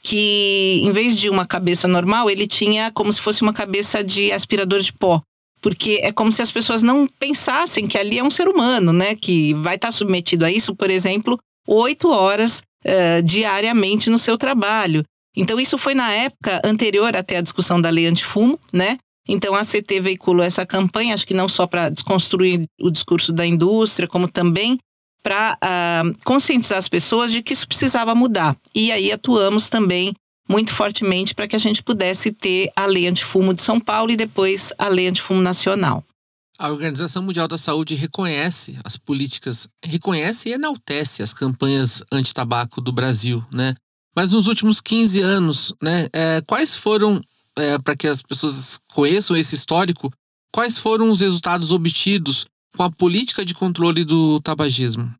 [0.02, 4.32] que, em vez de uma cabeça normal, ele tinha como se fosse uma cabeça de
[4.32, 5.22] aspirador de pó
[5.66, 9.16] porque é como se as pessoas não pensassem que ali é um ser humano, né?
[9.16, 15.02] Que vai estar submetido a isso, por exemplo, oito horas uh, diariamente no seu trabalho.
[15.36, 18.98] Então, isso foi na época anterior até a discussão da lei antifumo, né?
[19.28, 23.44] Então, a CT veiculou essa campanha, acho que não só para desconstruir o discurso da
[23.44, 24.78] indústria, como também
[25.22, 28.56] para uh, ah, conscientizar as pessoas de que isso precisava mudar.
[28.72, 30.14] E aí atuamos também
[30.48, 34.16] muito fortemente para que a gente pudesse ter a lei antifumo de São Paulo e
[34.16, 36.04] depois a lei antifumo nacional.
[36.58, 42.92] A Organização Mundial da Saúde reconhece as políticas, reconhece e enaltece as campanhas anti-tabaco do
[42.92, 43.74] Brasil, né?
[44.14, 47.20] Mas nos últimos 15 anos, né, é, quais foram,
[47.56, 50.12] é, para que as pessoas conheçam esse histórico,
[50.52, 55.12] quais foram os resultados obtidos com a política de controle do tabagismo?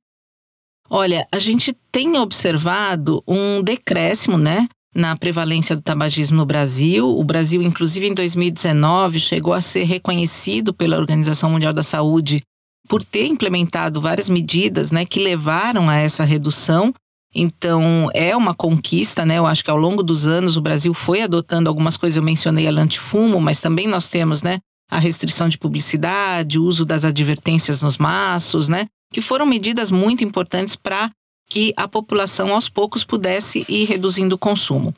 [0.89, 7.07] Olha, a gente tem observado um decréscimo, né, na prevalência do tabagismo no Brasil.
[7.07, 12.43] O Brasil, inclusive em 2019, chegou a ser reconhecido pela Organização Mundial da Saúde
[12.89, 16.95] por ter implementado várias medidas né, que levaram a essa redução.
[17.39, 19.37] Então, é uma conquista, né?
[19.37, 22.17] Eu acho que ao longo dos anos o Brasil foi adotando algumas coisas.
[22.17, 24.59] Eu mencionei a antifumo, mas também nós temos, né?
[24.91, 28.87] A restrição de publicidade, o uso das advertências nos maços, né?
[29.13, 31.11] Que foram medidas muito importantes para
[31.51, 34.95] que a população aos poucos pudesse ir reduzindo o consumo.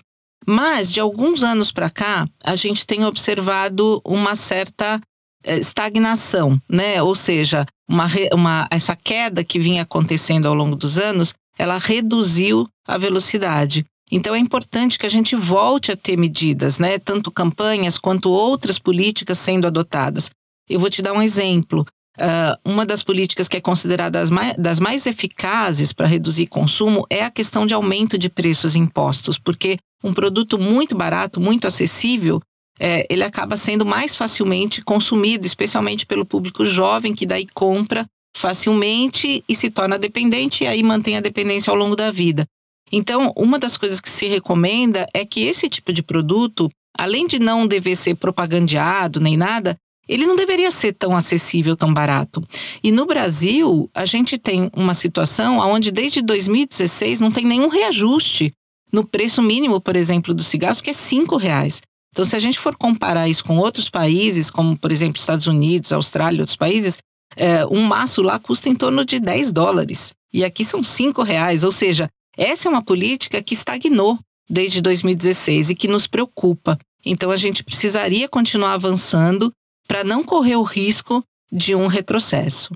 [0.47, 5.01] Mas de alguns anos para cá, a gente tem observado uma certa
[5.43, 7.03] eh, estagnação, né?
[7.03, 12.69] Ou seja, uma, uma, essa queda que vinha acontecendo ao longo dos anos, ela reduziu
[12.87, 13.85] a velocidade.
[14.11, 16.99] Então é importante que a gente volte a ter medidas, né?
[16.99, 20.31] Tanto campanhas quanto outras políticas sendo adotadas.
[20.69, 21.85] Eu vou te dar um exemplo.
[22.19, 27.07] Uh, uma das políticas que é considerada das mais, das mais eficazes para reduzir consumo
[27.09, 31.67] é a questão de aumento de preços e impostos, porque um produto muito barato, muito
[31.67, 32.41] acessível,
[32.81, 38.05] é, ele acaba sendo mais facilmente consumido, especialmente pelo público jovem, que daí compra
[38.37, 42.47] facilmente e se torna dependente e aí mantém a dependência ao longo da vida.
[42.91, 47.39] Então, uma das coisas que se recomenda é que esse tipo de produto, além de
[47.39, 49.77] não dever ser propagandeado nem nada,
[50.09, 52.43] ele não deveria ser tão acessível, tão barato.
[52.83, 58.53] E no Brasil, a gente tem uma situação onde desde 2016 não tem nenhum reajuste
[58.91, 61.83] no preço mínimo, por exemplo, dos cigarros, que é cinco reais.
[62.11, 65.93] Então, se a gente for comparar isso com outros países, como por exemplo Estados Unidos,
[65.93, 66.97] Austrália, outros países,
[67.37, 70.13] é, um maço lá custa em torno de 10 dólares.
[70.33, 71.65] E aqui são cinco reais.
[71.65, 76.79] Ou seja, essa é uma política que estagnou desde 2016 e que nos preocupa.
[77.05, 79.53] Então, a gente precisaria continuar avançando
[79.87, 82.75] para não correr o risco de um retrocesso.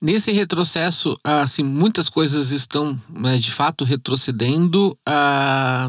[0.00, 5.88] Nesse retrocesso, assim, muitas coisas estão né, de fato retrocedendo, ah,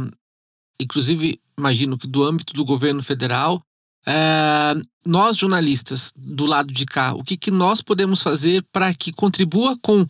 [0.80, 3.62] inclusive, imagino que do âmbito do governo federal.
[4.08, 9.12] Ah, nós, jornalistas, do lado de cá, o que, que nós podemos fazer para que
[9.12, 10.06] contribua com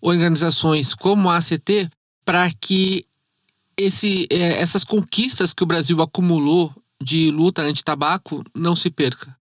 [0.00, 1.90] organizações como a ACT
[2.24, 3.06] para que
[3.76, 6.72] esse, eh, essas conquistas que o Brasil acumulou
[7.02, 9.36] de luta anti-tabaco não se perca?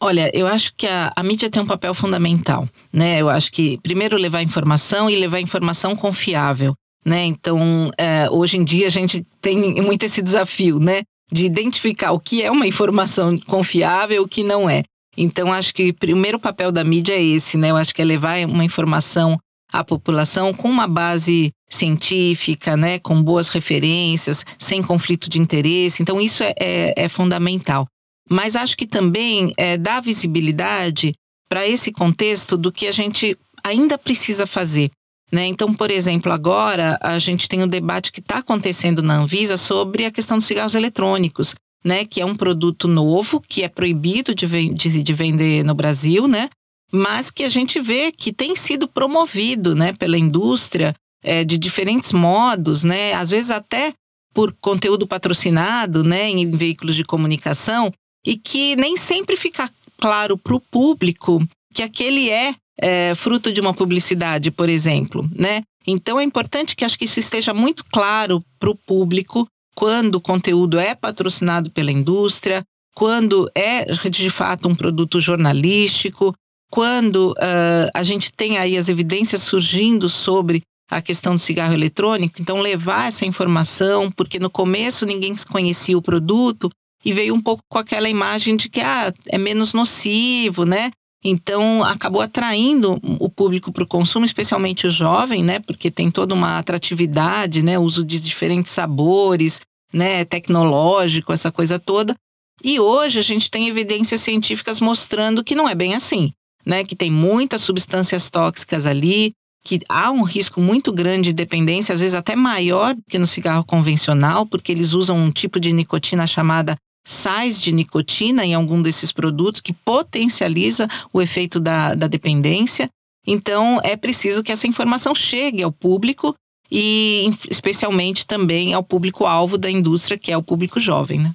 [0.00, 3.20] Olha, eu acho que a, a, mídia tem um papel fundamental, né?
[3.20, 7.24] Eu acho que primeiro levar informação e levar informação confiável, né?
[7.24, 11.02] Então, é, hoje em dia a gente tem muito esse desafio, né?
[11.32, 14.82] De identificar o que é uma informação confiável e o que não é.
[15.16, 17.70] Então, acho que o primeiro papel da mídia é esse, né?
[17.70, 19.38] Eu acho que é levar uma informação
[19.72, 22.98] à população com uma base científica, né?
[22.98, 26.02] Com boas referências, sem conflito de interesse.
[26.02, 27.86] Então, isso é, é, é fundamental
[28.32, 31.14] mas acho que também é, dá visibilidade
[31.48, 34.90] para esse contexto do que a gente ainda precisa fazer.
[35.32, 35.46] Né?
[35.46, 40.04] Então, por exemplo, agora a gente tem um debate que está acontecendo na Anvisa sobre
[40.04, 42.04] a questão dos cigarros eletrônicos, né?
[42.04, 46.50] que é um produto novo, que é proibido de, de, de vender no Brasil, né?
[46.92, 52.12] mas que a gente vê que tem sido promovido né, pela indústria é, de diferentes
[52.12, 53.14] modos, né?
[53.14, 53.94] às vezes até
[54.34, 57.92] por conteúdo patrocinado né, em veículos de comunicação,
[58.26, 61.42] e que nem sempre fica claro para o público
[61.72, 65.62] que aquele é, é, fruto de uma publicidade, por exemplo, né?
[65.86, 70.20] Então é importante que acho que isso esteja muito claro para o público quando o
[70.20, 72.62] conteúdo é patrocinado pela indústria,
[72.94, 76.34] quando é de fato um produto jornalístico,
[76.70, 82.40] quando uh, a gente tem aí as evidências surgindo sobre a questão do cigarro eletrônico,
[82.40, 86.70] então levar essa informação, porque no começo ninguém conhecia o produto
[87.04, 90.90] e veio um pouco com aquela imagem de que ah, é menos nocivo, né?
[91.24, 95.60] Então acabou atraindo o público para o consumo, especialmente o jovem, né?
[95.60, 97.78] Porque tem toda uma atratividade, né?
[97.78, 99.60] Uso de diferentes sabores,
[99.92, 100.24] né?
[100.24, 102.16] Tecnológico, essa coisa toda.
[102.64, 106.32] E hoje a gente tem evidências científicas mostrando que não é bem assim,
[106.66, 106.84] né?
[106.84, 109.32] Que tem muitas substâncias tóxicas ali,
[109.64, 113.64] que há um risco muito grande de dependência, às vezes até maior que no cigarro
[113.64, 119.12] convencional, porque eles usam um tipo de nicotina chamada sais de nicotina em algum desses
[119.12, 122.88] produtos que potencializa o efeito da, da dependência.
[123.26, 126.34] Então, é preciso que essa informação chegue ao público
[126.70, 131.20] e, especialmente, também ao público-alvo da indústria, que é o público jovem.
[131.20, 131.32] Né?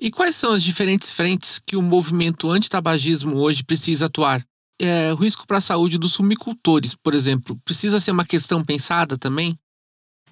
[0.00, 4.44] E quais são as diferentes frentes que o movimento antitabagismo hoje precisa atuar?
[4.80, 9.56] É, risco para a saúde dos fumicultores, por exemplo, precisa ser uma questão pensada também?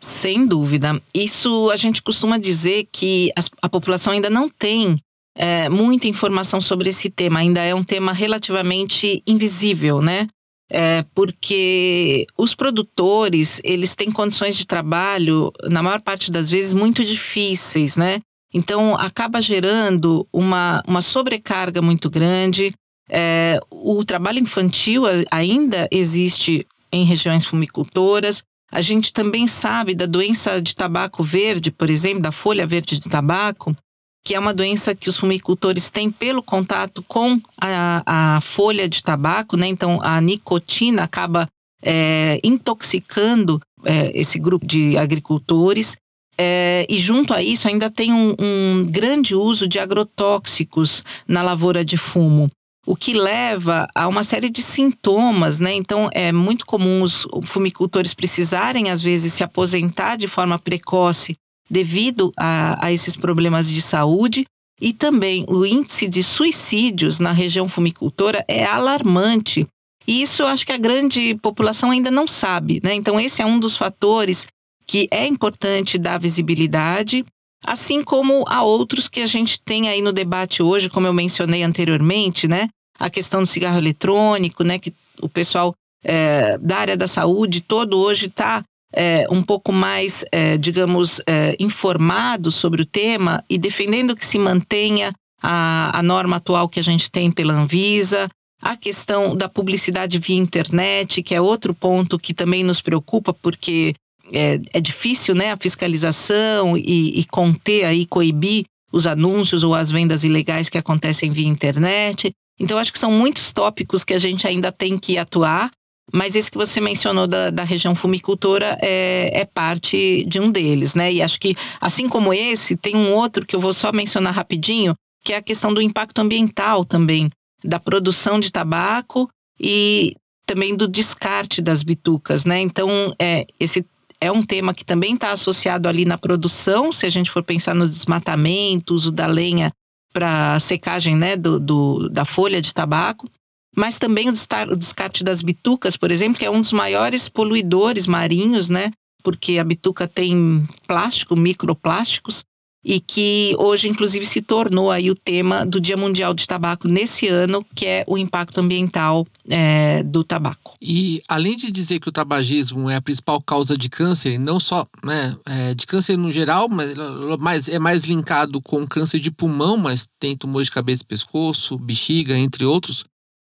[0.03, 1.01] Sem dúvida.
[1.15, 4.99] Isso a gente costuma dizer que a, população ainda não tem
[5.37, 10.27] é, muita informação sobre esse tema, ainda é um tema relativamente invisível, né?
[10.69, 17.05] É, porque os produtores eles têm condições de trabalho na maior parte das vezes muito
[17.05, 18.21] difíceis, né?
[18.53, 22.75] Então acaba gerando uma, uma sobrecarga muito grande.
[23.09, 28.43] É, o trabalho infantil ainda existe em regiões fumicultoras.
[28.73, 33.07] A gente também sabe da doença de tabaco verde, por exemplo, da folha verde de
[33.07, 33.77] tabaco,
[34.25, 39.03] que é uma doença que os fumicultores têm pelo contato com a, a folha de
[39.03, 39.67] tabaco, né?
[39.67, 41.47] Então a nicotina acaba
[41.83, 45.95] é, intoxicando é, esse grupo de agricultores.
[46.39, 51.85] É, e junto a isso ainda tem um, um grande uso de agrotóxicos na lavoura
[51.85, 52.51] de fumo
[52.87, 55.73] o que leva a uma série de sintomas, né?
[55.73, 61.37] Então é muito comum os fumicultores precisarem, às vezes, se aposentar de forma precoce
[61.71, 64.45] devido a, a esses problemas de saúde.
[64.81, 69.65] E também o índice de suicídios na região fumicultora é alarmante.
[70.07, 72.93] E isso eu acho que a grande população ainda não sabe, né?
[72.93, 74.49] Então, esse é um dos fatores
[74.85, 77.25] que é importante dar visibilidade,
[77.65, 81.63] assim como há outros que a gente tem aí no debate hoje, como eu mencionei
[81.63, 82.69] anteriormente, né?
[82.99, 84.79] A questão do cigarro eletrônico, né?
[84.79, 88.63] Que o pessoal é, da área da saúde todo hoje está
[88.95, 91.21] é, um pouco mais, é, digamos,
[91.59, 96.83] informado sobre o tema e defendendo que se mantenha a, a norma atual que a
[96.83, 98.29] gente tem pela Anvisa,
[98.63, 103.93] a questão da publicidade via internet, que é outro ponto que também nos preocupa, porque
[104.33, 109.91] é, é difícil, né, a fiscalização e, e conter aí, coibir os anúncios ou as
[109.91, 112.33] vendas ilegais que acontecem via internet.
[112.61, 115.71] Então, acho que são muitos tópicos que a gente ainda tem que atuar,
[116.13, 120.95] mas esse que você mencionou da, da região fumicultora é, é, parte de um deles,
[120.95, 121.13] né?
[121.13, 124.95] E acho que, assim como esse, tem um outro que eu vou só mencionar rapidinho,
[125.25, 127.31] que é a questão do impacto ambiental também,
[127.65, 130.15] da produção de tabaco e
[130.45, 132.61] também do descarte das bitucas, né?
[132.61, 133.85] Então, é, esse
[134.23, 137.75] é um tema que também está associado ali na produção, se a gente for pensar
[137.75, 139.73] no desmatamento, uso da lenha
[140.13, 143.29] para secagem né, do, do, da folha de tabaco,
[143.77, 144.33] mas também o
[144.77, 148.93] descarte das bitucas, por exemplo, que é um dos maiores poluidores marinhos, né?
[149.25, 152.45] Porque a bituca tem plástico, microplásticos,
[152.85, 157.29] e que hoje, inclusive, se tornou aí o tema do Dia Mundial de Tabaco nesse
[157.29, 160.75] ano, que é o impacto ambiental é, do tabaco.
[160.81, 164.87] E além de dizer que o tabagismo é a principal causa de câncer, não só
[165.05, 166.95] né, é, de câncer no geral, mas,
[167.39, 171.79] mas é mais linkado com câncer de pulmão, mas tem tumor de cabeça e pescoço,
[171.79, 173.05] bexiga, entre outros,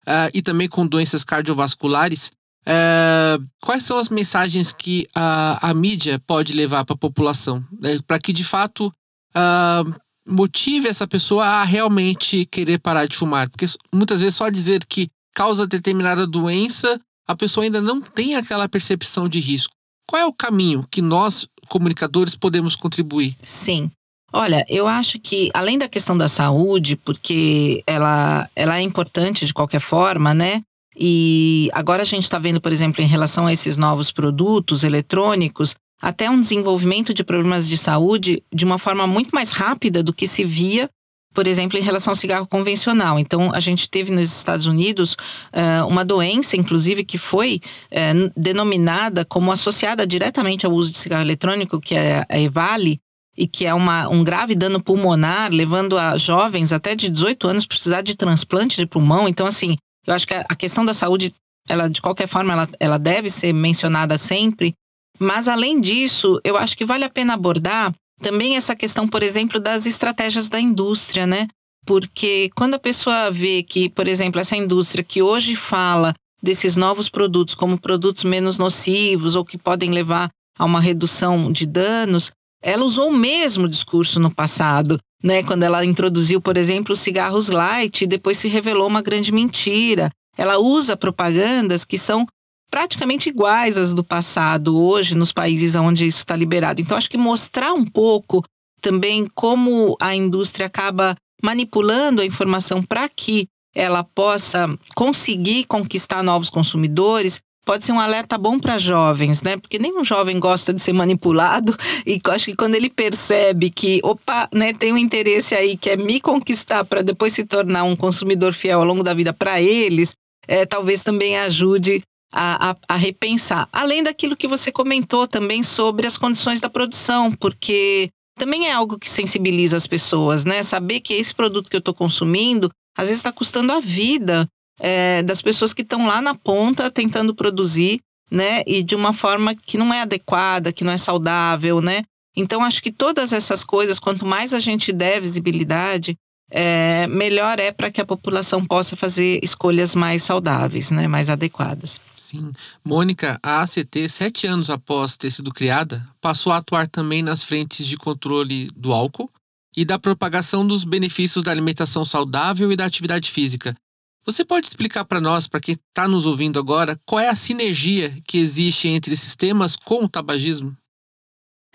[0.06, 2.32] é, e também com doenças cardiovasculares.
[2.66, 8.00] É, quais são as mensagens que a, a mídia pode levar para a população, né,
[8.06, 8.92] para que de fato
[9.36, 9.94] uh,
[10.28, 13.50] motive essa pessoa a realmente querer parar de fumar.
[13.50, 18.70] Porque muitas vezes só dizer que causa determinada doença, a pessoa ainda não tem aquela
[18.70, 19.74] percepção de risco.
[20.08, 23.36] Qual é o caminho que nós, comunicadores, podemos contribuir?
[23.42, 23.90] Sim.
[24.32, 29.54] Olha, eu acho que além da questão da saúde, porque ela, ela é importante de
[29.54, 30.64] qualquer forma, né?
[30.96, 35.76] E agora a gente está vendo, por exemplo, em relação a esses novos produtos eletrônicos,
[36.04, 40.28] até um desenvolvimento de problemas de saúde de uma forma muito mais rápida do que
[40.28, 40.90] se via
[41.34, 43.18] por exemplo, em relação ao cigarro convencional.
[43.18, 47.60] Então, a gente teve nos Estados Unidos uh, uma doença, inclusive, que foi
[47.92, 53.00] uh, denominada como associada diretamente ao uso de cigarro eletrônico, que é a EVALI,
[53.36, 57.66] e que é uma, um grave dano pulmonar, levando a jovens até de 18 anos
[57.66, 59.28] precisar de transplante de pulmão.
[59.28, 59.76] Então, assim,
[60.06, 61.34] eu acho que a questão da saúde,
[61.68, 64.76] ela de qualquer forma, ela, ela deve ser mencionada sempre.
[65.20, 69.60] Mas, além disso, eu acho que vale a pena abordar também essa questão, por exemplo,
[69.60, 71.48] das estratégias da indústria, né?
[71.86, 77.10] Porque quando a pessoa vê que, por exemplo, essa indústria que hoje fala desses novos
[77.10, 82.84] produtos como produtos menos nocivos ou que podem levar a uma redução de danos, ela
[82.84, 85.44] usou o mesmo discurso no passado, né?
[85.44, 90.10] Quando ela introduziu, por exemplo, os cigarros light e depois se revelou uma grande mentira.
[90.38, 92.26] Ela usa propagandas que são
[92.74, 96.82] praticamente iguais às do passado hoje nos países onde isso está liberado.
[96.82, 98.44] Então, acho que mostrar um pouco
[98.82, 103.46] também como a indústria acaba manipulando a informação para que
[103.76, 109.56] ela possa conseguir conquistar novos consumidores, pode ser um alerta bom para jovens, né?
[109.56, 114.50] Porque nenhum jovem gosta de ser manipulado e acho que quando ele percebe que, opa,
[114.52, 118.52] né, tem um interesse aí que é me conquistar para depois se tornar um consumidor
[118.52, 120.16] fiel ao longo da vida para eles,
[120.48, 122.02] é, talvez também ajude
[122.34, 123.70] a, a, a, repensar.
[123.72, 128.98] Além daquilo que você comentou também sobre as condições da produção, porque também é algo
[128.98, 130.64] que sensibiliza as pessoas, né?
[130.64, 134.48] Saber que esse produto que eu estou consumindo às vezes está custando a vida
[134.80, 138.00] é, das pessoas que estão lá na ponta tentando produzir,
[138.32, 138.64] né?
[138.66, 142.04] E de uma forma que não é adequada, que não é saudável, né?
[142.36, 146.16] Então, acho que todas essas coisas, quanto mais a gente der visibilidade,
[146.56, 151.08] é, melhor é para que a população possa fazer escolhas mais saudáveis, né?
[151.08, 152.00] mais adequadas.
[152.16, 152.54] Sim.
[152.86, 157.88] Mônica, a ACT, sete anos após ter sido criada, passou a atuar também nas frentes
[157.88, 159.32] de controle do álcool
[159.76, 163.76] e da propagação dos benefícios da alimentação saudável e da atividade física.
[164.24, 168.16] Você pode explicar para nós, para quem está nos ouvindo agora, qual é a sinergia
[168.28, 170.78] que existe entre esses temas com o tabagismo?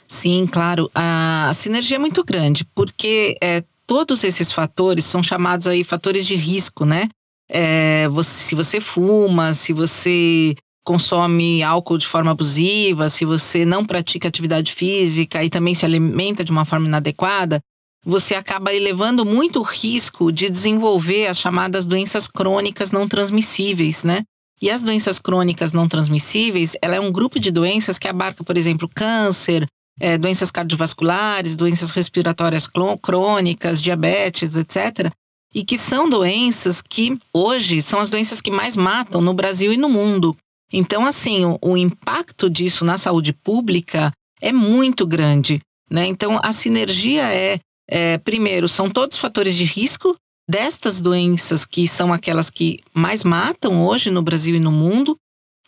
[0.09, 0.91] Sim, claro.
[0.95, 6.37] A, sinergia é muito grande, porque é, todos esses fatores são chamados aí fatores de
[6.37, 7.09] risco, né?
[7.51, 13.85] É, você, se você fuma, se você consome álcool de forma abusiva, se você não
[13.85, 17.61] pratica atividade física e também se alimenta de uma forma inadequada,
[18.05, 24.23] você acaba elevando muito o risco de desenvolver as chamadas doenças crônicas não transmissíveis, né?
[24.61, 28.57] E as doenças crônicas não transmissíveis, ela é um grupo de doenças que abarca, por
[28.57, 29.67] exemplo, câncer,
[30.01, 32.69] é, doenças cardiovasculares, doenças respiratórias
[33.03, 35.13] crônicas, diabetes, etc.
[35.55, 39.77] E que são doenças que hoje são as doenças que mais matam no Brasil e
[39.77, 40.37] no mundo.
[40.73, 45.61] Então, assim, o, o impacto disso na saúde pública é muito grande.
[45.91, 46.07] Né?
[46.07, 50.15] Então, a sinergia é é, primeiro, são todos fatores de risco
[50.47, 55.17] destas doenças que são aquelas que mais matam hoje no Brasil e no mundo,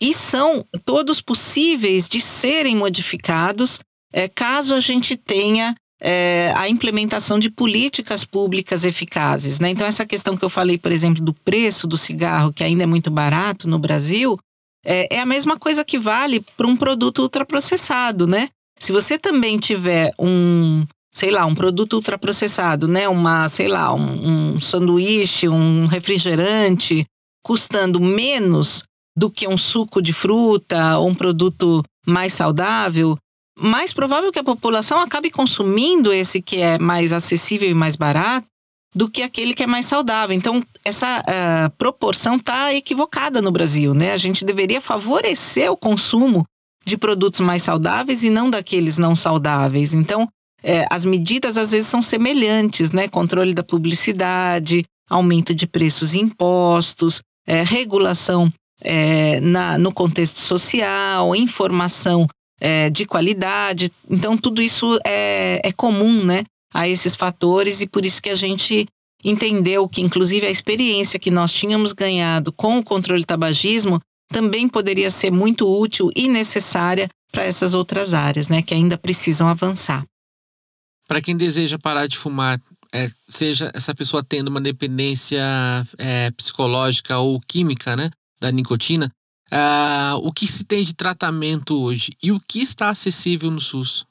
[0.00, 3.80] e são todos possíveis de serem modificados
[4.12, 9.60] é, caso a gente tenha é, a implementação de políticas públicas eficazes.
[9.60, 9.70] Né?
[9.70, 12.86] Então, essa questão que eu falei, por exemplo, do preço do cigarro, que ainda é
[12.86, 14.38] muito barato no Brasil,
[14.84, 18.48] é, é a mesma coisa que vale para um produto ultraprocessado, né?
[18.78, 23.06] Se você também tiver um, sei lá, um produto ultraprocessado, né?
[23.06, 27.04] Uma, sei lá, um, um sanduíche, um refrigerante,
[27.44, 28.82] custando menos
[29.14, 33.18] do que um suco de fruta ou um produto mais saudável,
[33.58, 38.46] mais provável que a população acabe consumindo esse que é mais acessível e mais barato
[38.94, 40.34] do que aquele que é mais saudável.
[40.34, 44.12] Então, essa uh, proporção está equivocada no Brasil, né?
[44.12, 46.44] A gente deveria favorecer o consumo
[46.84, 49.94] de produtos mais saudáveis e não daqueles não saudáveis.
[49.94, 50.28] Então,
[50.62, 53.06] é, as medidas às vezes são semelhantes, né?
[53.06, 61.34] Controle da publicidade, aumento de preços e impostos, é, regulação é, na, no contexto social,
[61.36, 62.26] informação
[62.60, 63.90] é, de qualidade.
[64.08, 68.34] Então, tudo isso é, é comum né, a esses fatores e por isso que a
[68.34, 68.86] gente
[69.24, 74.00] entendeu que, inclusive, a experiência que nós tínhamos ganhado com o controle do tabagismo
[74.32, 79.48] também poderia ser muito útil e necessária para essas outras áreas, né, que ainda precisam
[79.48, 80.04] avançar
[81.10, 82.56] para quem deseja parar de fumar,
[82.94, 85.42] é, seja essa pessoa tendo uma dependência
[85.98, 89.10] é, psicológica ou química, né, da nicotina,
[89.52, 94.06] uh, o que se tem de tratamento hoje e o que está acessível no SUS?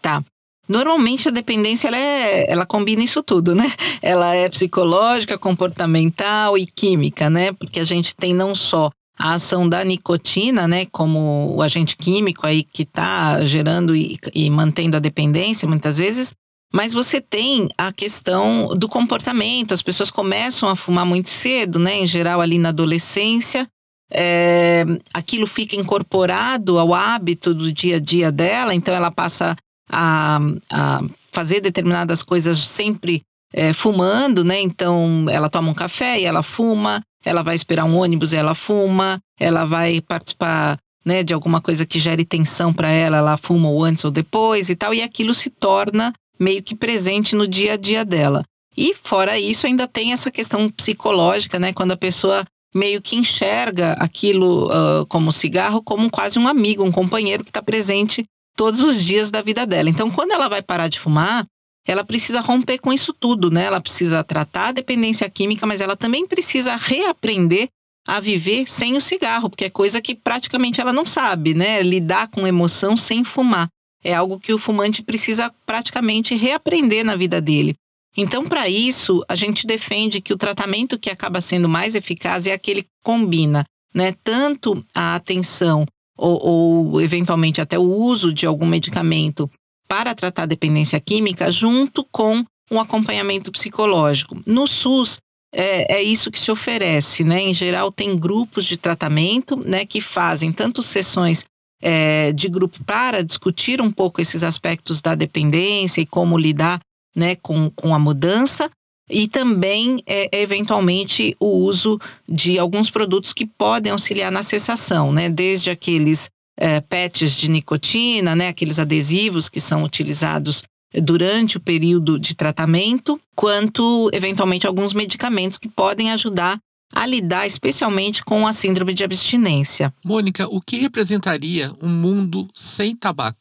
[0.00, 0.22] Tá.
[0.68, 3.72] Normalmente a dependência ela, é, ela combina isso tudo, né?
[4.02, 7.52] Ela é psicológica, comportamental e química, né?
[7.52, 12.46] Porque a gente tem não só a ação da nicotina, né, como o agente químico
[12.46, 16.32] aí que está gerando e, e mantendo a dependência muitas vezes,
[16.72, 19.72] mas você tem a questão do comportamento.
[19.72, 21.98] As pessoas começam a fumar muito cedo, né?
[21.98, 23.66] Em geral, ali na adolescência.
[24.10, 29.54] É, aquilo fica incorporado ao hábito do dia a dia dela, então ela passa
[29.90, 30.38] a,
[30.70, 34.60] a fazer determinadas coisas sempre é, fumando, né?
[34.60, 38.54] Então ela toma um café e ela fuma, ela vai esperar um ônibus e ela
[38.54, 43.68] fuma, ela vai participar né, de alguma coisa que gere tensão para ela, ela fuma
[43.68, 47.74] ou antes ou depois e tal, e aquilo se torna meio que presente no dia
[47.74, 48.44] a dia dela.
[48.76, 51.72] E fora isso, ainda tem essa questão psicológica, né?
[51.72, 52.44] Quando a pessoa
[52.74, 57.62] meio que enxerga aquilo uh, como cigarro como quase um amigo, um companheiro que está
[57.62, 58.24] presente
[58.56, 59.88] todos os dias da vida dela.
[59.88, 61.46] Então, quando ela vai parar de fumar,
[61.86, 63.64] ela precisa romper com isso tudo, né?
[63.64, 67.68] Ela precisa tratar a dependência química, mas ela também precisa reaprender
[68.06, 71.82] a viver sem o cigarro, porque é coisa que praticamente ela não sabe, né?
[71.82, 73.68] Lidar com emoção sem fumar.
[74.02, 77.74] É algo que o fumante precisa praticamente reaprender na vida dele.
[78.20, 82.52] Então, para isso, a gente defende que o tratamento que acaba sendo mais eficaz é
[82.52, 83.64] aquele que combina
[83.94, 89.48] né, tanto a atenção ou, ou, eventualmente até o uso de algum medicamento
[89.86, 94.36] para tratar a dependência química, junto com um acompanhamento psicológico.
[94.44, 95.18] No SUS,
[95.54, 97.40] é, é, isso que se oferece, né?
[97.40, 101.44] Em geral, tem grupos de tratamento, né, que fazem tanto sessões
[101.80, 106.80] é, de grupo para discutir um pouco esses aspectos da dependência e como lidar
[107.18, 108.70] né, com, com a mudança,
[109.10, 111.98] e também, é, eventualmente, o uso
[112.28, 118.36] de alguns produtos que podem auxiliar na cessação, né, desde aqueles é, patches de nicotina,
[118.36, 120.62] né, aqueles adesivos que são utilizados
[120.94, 126.58] durante o período de tratamento, quanto eventualmente alguns medicamentos que podem ajudar
[126.92, 129.92] a lidar especialmente com a síndrome de abstinência.
[130.04, 133.38] Mônica, o que representaria um mundo sem tabaco?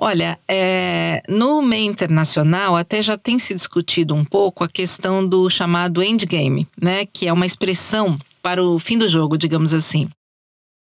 [0.00, 5.50] Olha, é, no meio internacional até já tem se discutido um pouco a questão do
[5.50, 10.08] chamado endgame, né, que é uma expressão para o fim do jogo, digamos assim.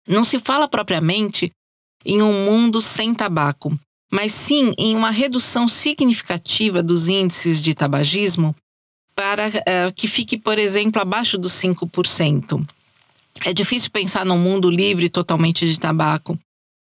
[0.07, 1.51] Não se fala propriamente
[2.05, 3.77] em um mundo sem tabaco,
[4.13, 8.55] mas sim em uma redução significativa dos índices de tabagismo
[9.15, 12.63] para uh, que fique, por exemplo, abaixo dos 5%.
[13.47, 16.39] É difícil pensar num mundo livre totalmente de tabaco,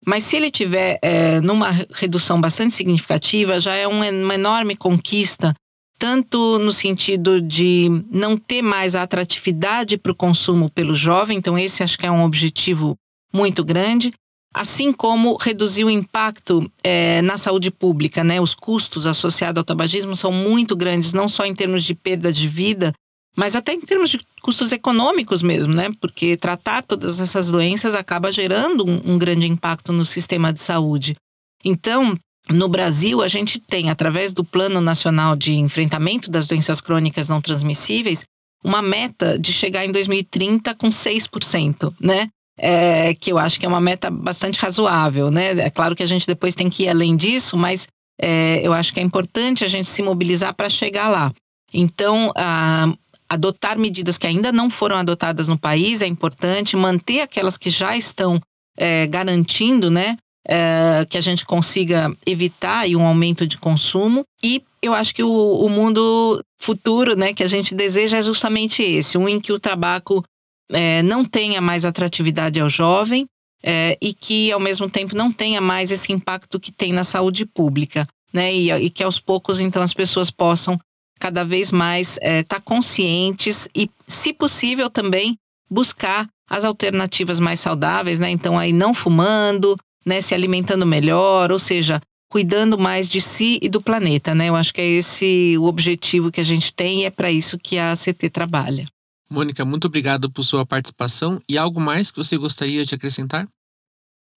[0.06, 5.54] mas se ele tiver é, numa redução bastante significativa, já é uma, enorme conquista,
[5.98, 11.56] tanto no sentido de não ter mais a atratividade para o consumo pelo jovem, então
[11.56, 12.96] esse acho que é um objetivo
[13.32, 14.12] muito grande,
[14.52, 18.40] assim como reduzir o impacto é, na saúde pública, né?
[18.40, 22.48] Os custos associados ao tabagismo são muito grandes, não só em termos de perda de
[22.48, 22.92] vida,
[23.36, 25.90] mas até em termos de custos econômicos mesmo, né?
[26.00, 31.16] Porque tratar todas essas doenças acaba gerando um, um grande impacto no sistema de saúde.
[31.64, 32.16] Então,
[32.50, 37.40] no Brasil, a gente tem, através do Plano Nacional de Enfrentamento das Doenças Crônicas Não
[37.40, 38.24] Transmissíveis,
[38.64, 42.28] uma meta de chegar em 2030 com 6%, né?
[42.58, 45.52] É, que eu acho que é uma meta bastante razoável, né?
[45.52, 47.88] É claro que a gente depois tem que ir além disso, mas
[48.20, 51.32] é, eu acho que é importante a gente se mobilizar para chegar lá.
[51.72, 52.92] Então, a,
[53.32, 57.96] adotar medidas que ainda não foram adotadas no país é importante, manter aquelas que já
[57.96, 58.40] estão
[58.76, 64.24] é, garantindo, né, é, que a gente consiga evitar um aumento de consumo.
[64.42, 68.82] E eu acho que o, o, mundo futuro, né, que a gente deseja é justamente
[68.82, 70.22] esse, um em que o tabaco
[70.70, 73.26] é, não tenha mais atratividade ao jovem
[73.62, 77.46] é, e que, ao mesmo tempo, não tenha mais esse impacto que tem na saúde
[77.46, 78.06] pública.
[78.32, 80.78] Né, e, e que aos poucos, então, as pessoas possam
[81.22, 85.36] cada vez mais estar é, tá conscientes e, se possível, também
[85.70, 88.28] buscar as alternativas mais saudáveis, né?
[88.28, 90.20] Então, aí não fumando, né?
[90.20, 94.48] Se alimentando melhor, ou seja, cuidando mais de si e do planeta, né?
[94.48, 97.56] Eu acho que é esse o objetivo que a gente tem e é para isso
[97.56, 98.84] que a ACT trabalha.
[99.30, 103.46] Mônica, muito obrigado por sua participação e algo mais que você gostaria de acrescentar?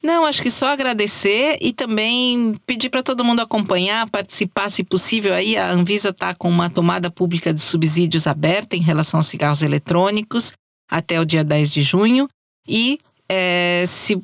[0.06, 5.34] Não, acho que só agradecer e também pedir para todo mundo acompanhar, participar, se possível.
[5.34, 9.64] Aí a Anvisa está com uma tomada pública de subsídios aberta em relação aos cigarros
[9.64, 10.54] eletrônicos
[10.88, 12.30] até o dia 10 de junho.
[12.68, 14.22] E é, se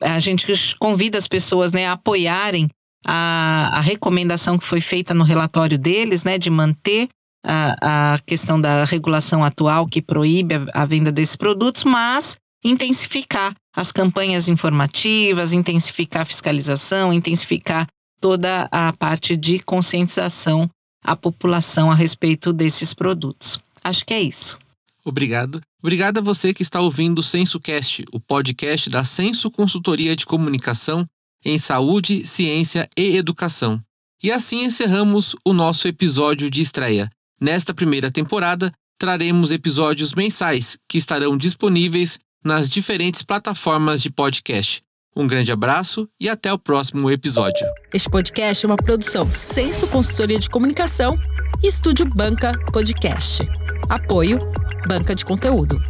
[0.00, 0.46] a gente
[0.78, 2.68] convida as pessoas né, a apoiarem
[3.04, 7.08] a, a recomendação que foi feita no relatório deles, né, de manter
[7.44, 13.54] a, a questão da regulação atual que proíbe a, a venda desses produtos, mas intensificar
[13.74, 17.86] as campanhas informativas, intensificar a fiscalização, intensificar
[18.20, 20.68] toda a parte de conscientização
[21.02, 23.58] à população a respeito desses produtos.
[23.82, 24.58] Acho que é isso.
[25.04, 25.60] Obrigado.
[25.82, 31.06] Obrigado a você que está ouvindo o SensoCast, o podcast da Senso Consultoria de Comunicação
[31.42, 33.82] em Saúde, Ciência e Educação.
[34.22, 37.08] E assim encerramos o nosso episódio de estreia.
[37.40, 44.82] Nesta primeira temporada, traremos episódios mensais que estarão disponíveis nas diferentes plataformas de podcast.
[45.14, 47.66] Um grande abraço e até o próximo episódio.
[47.92, 51.18] Este podcast é uma produção Senso Consultoria de Comunicação
[51.62, 53.42] e Estúdio Banca Podcast.
[53.88, 54.38] Apoio
[54.86, 55.80] Banca de Conteúdo.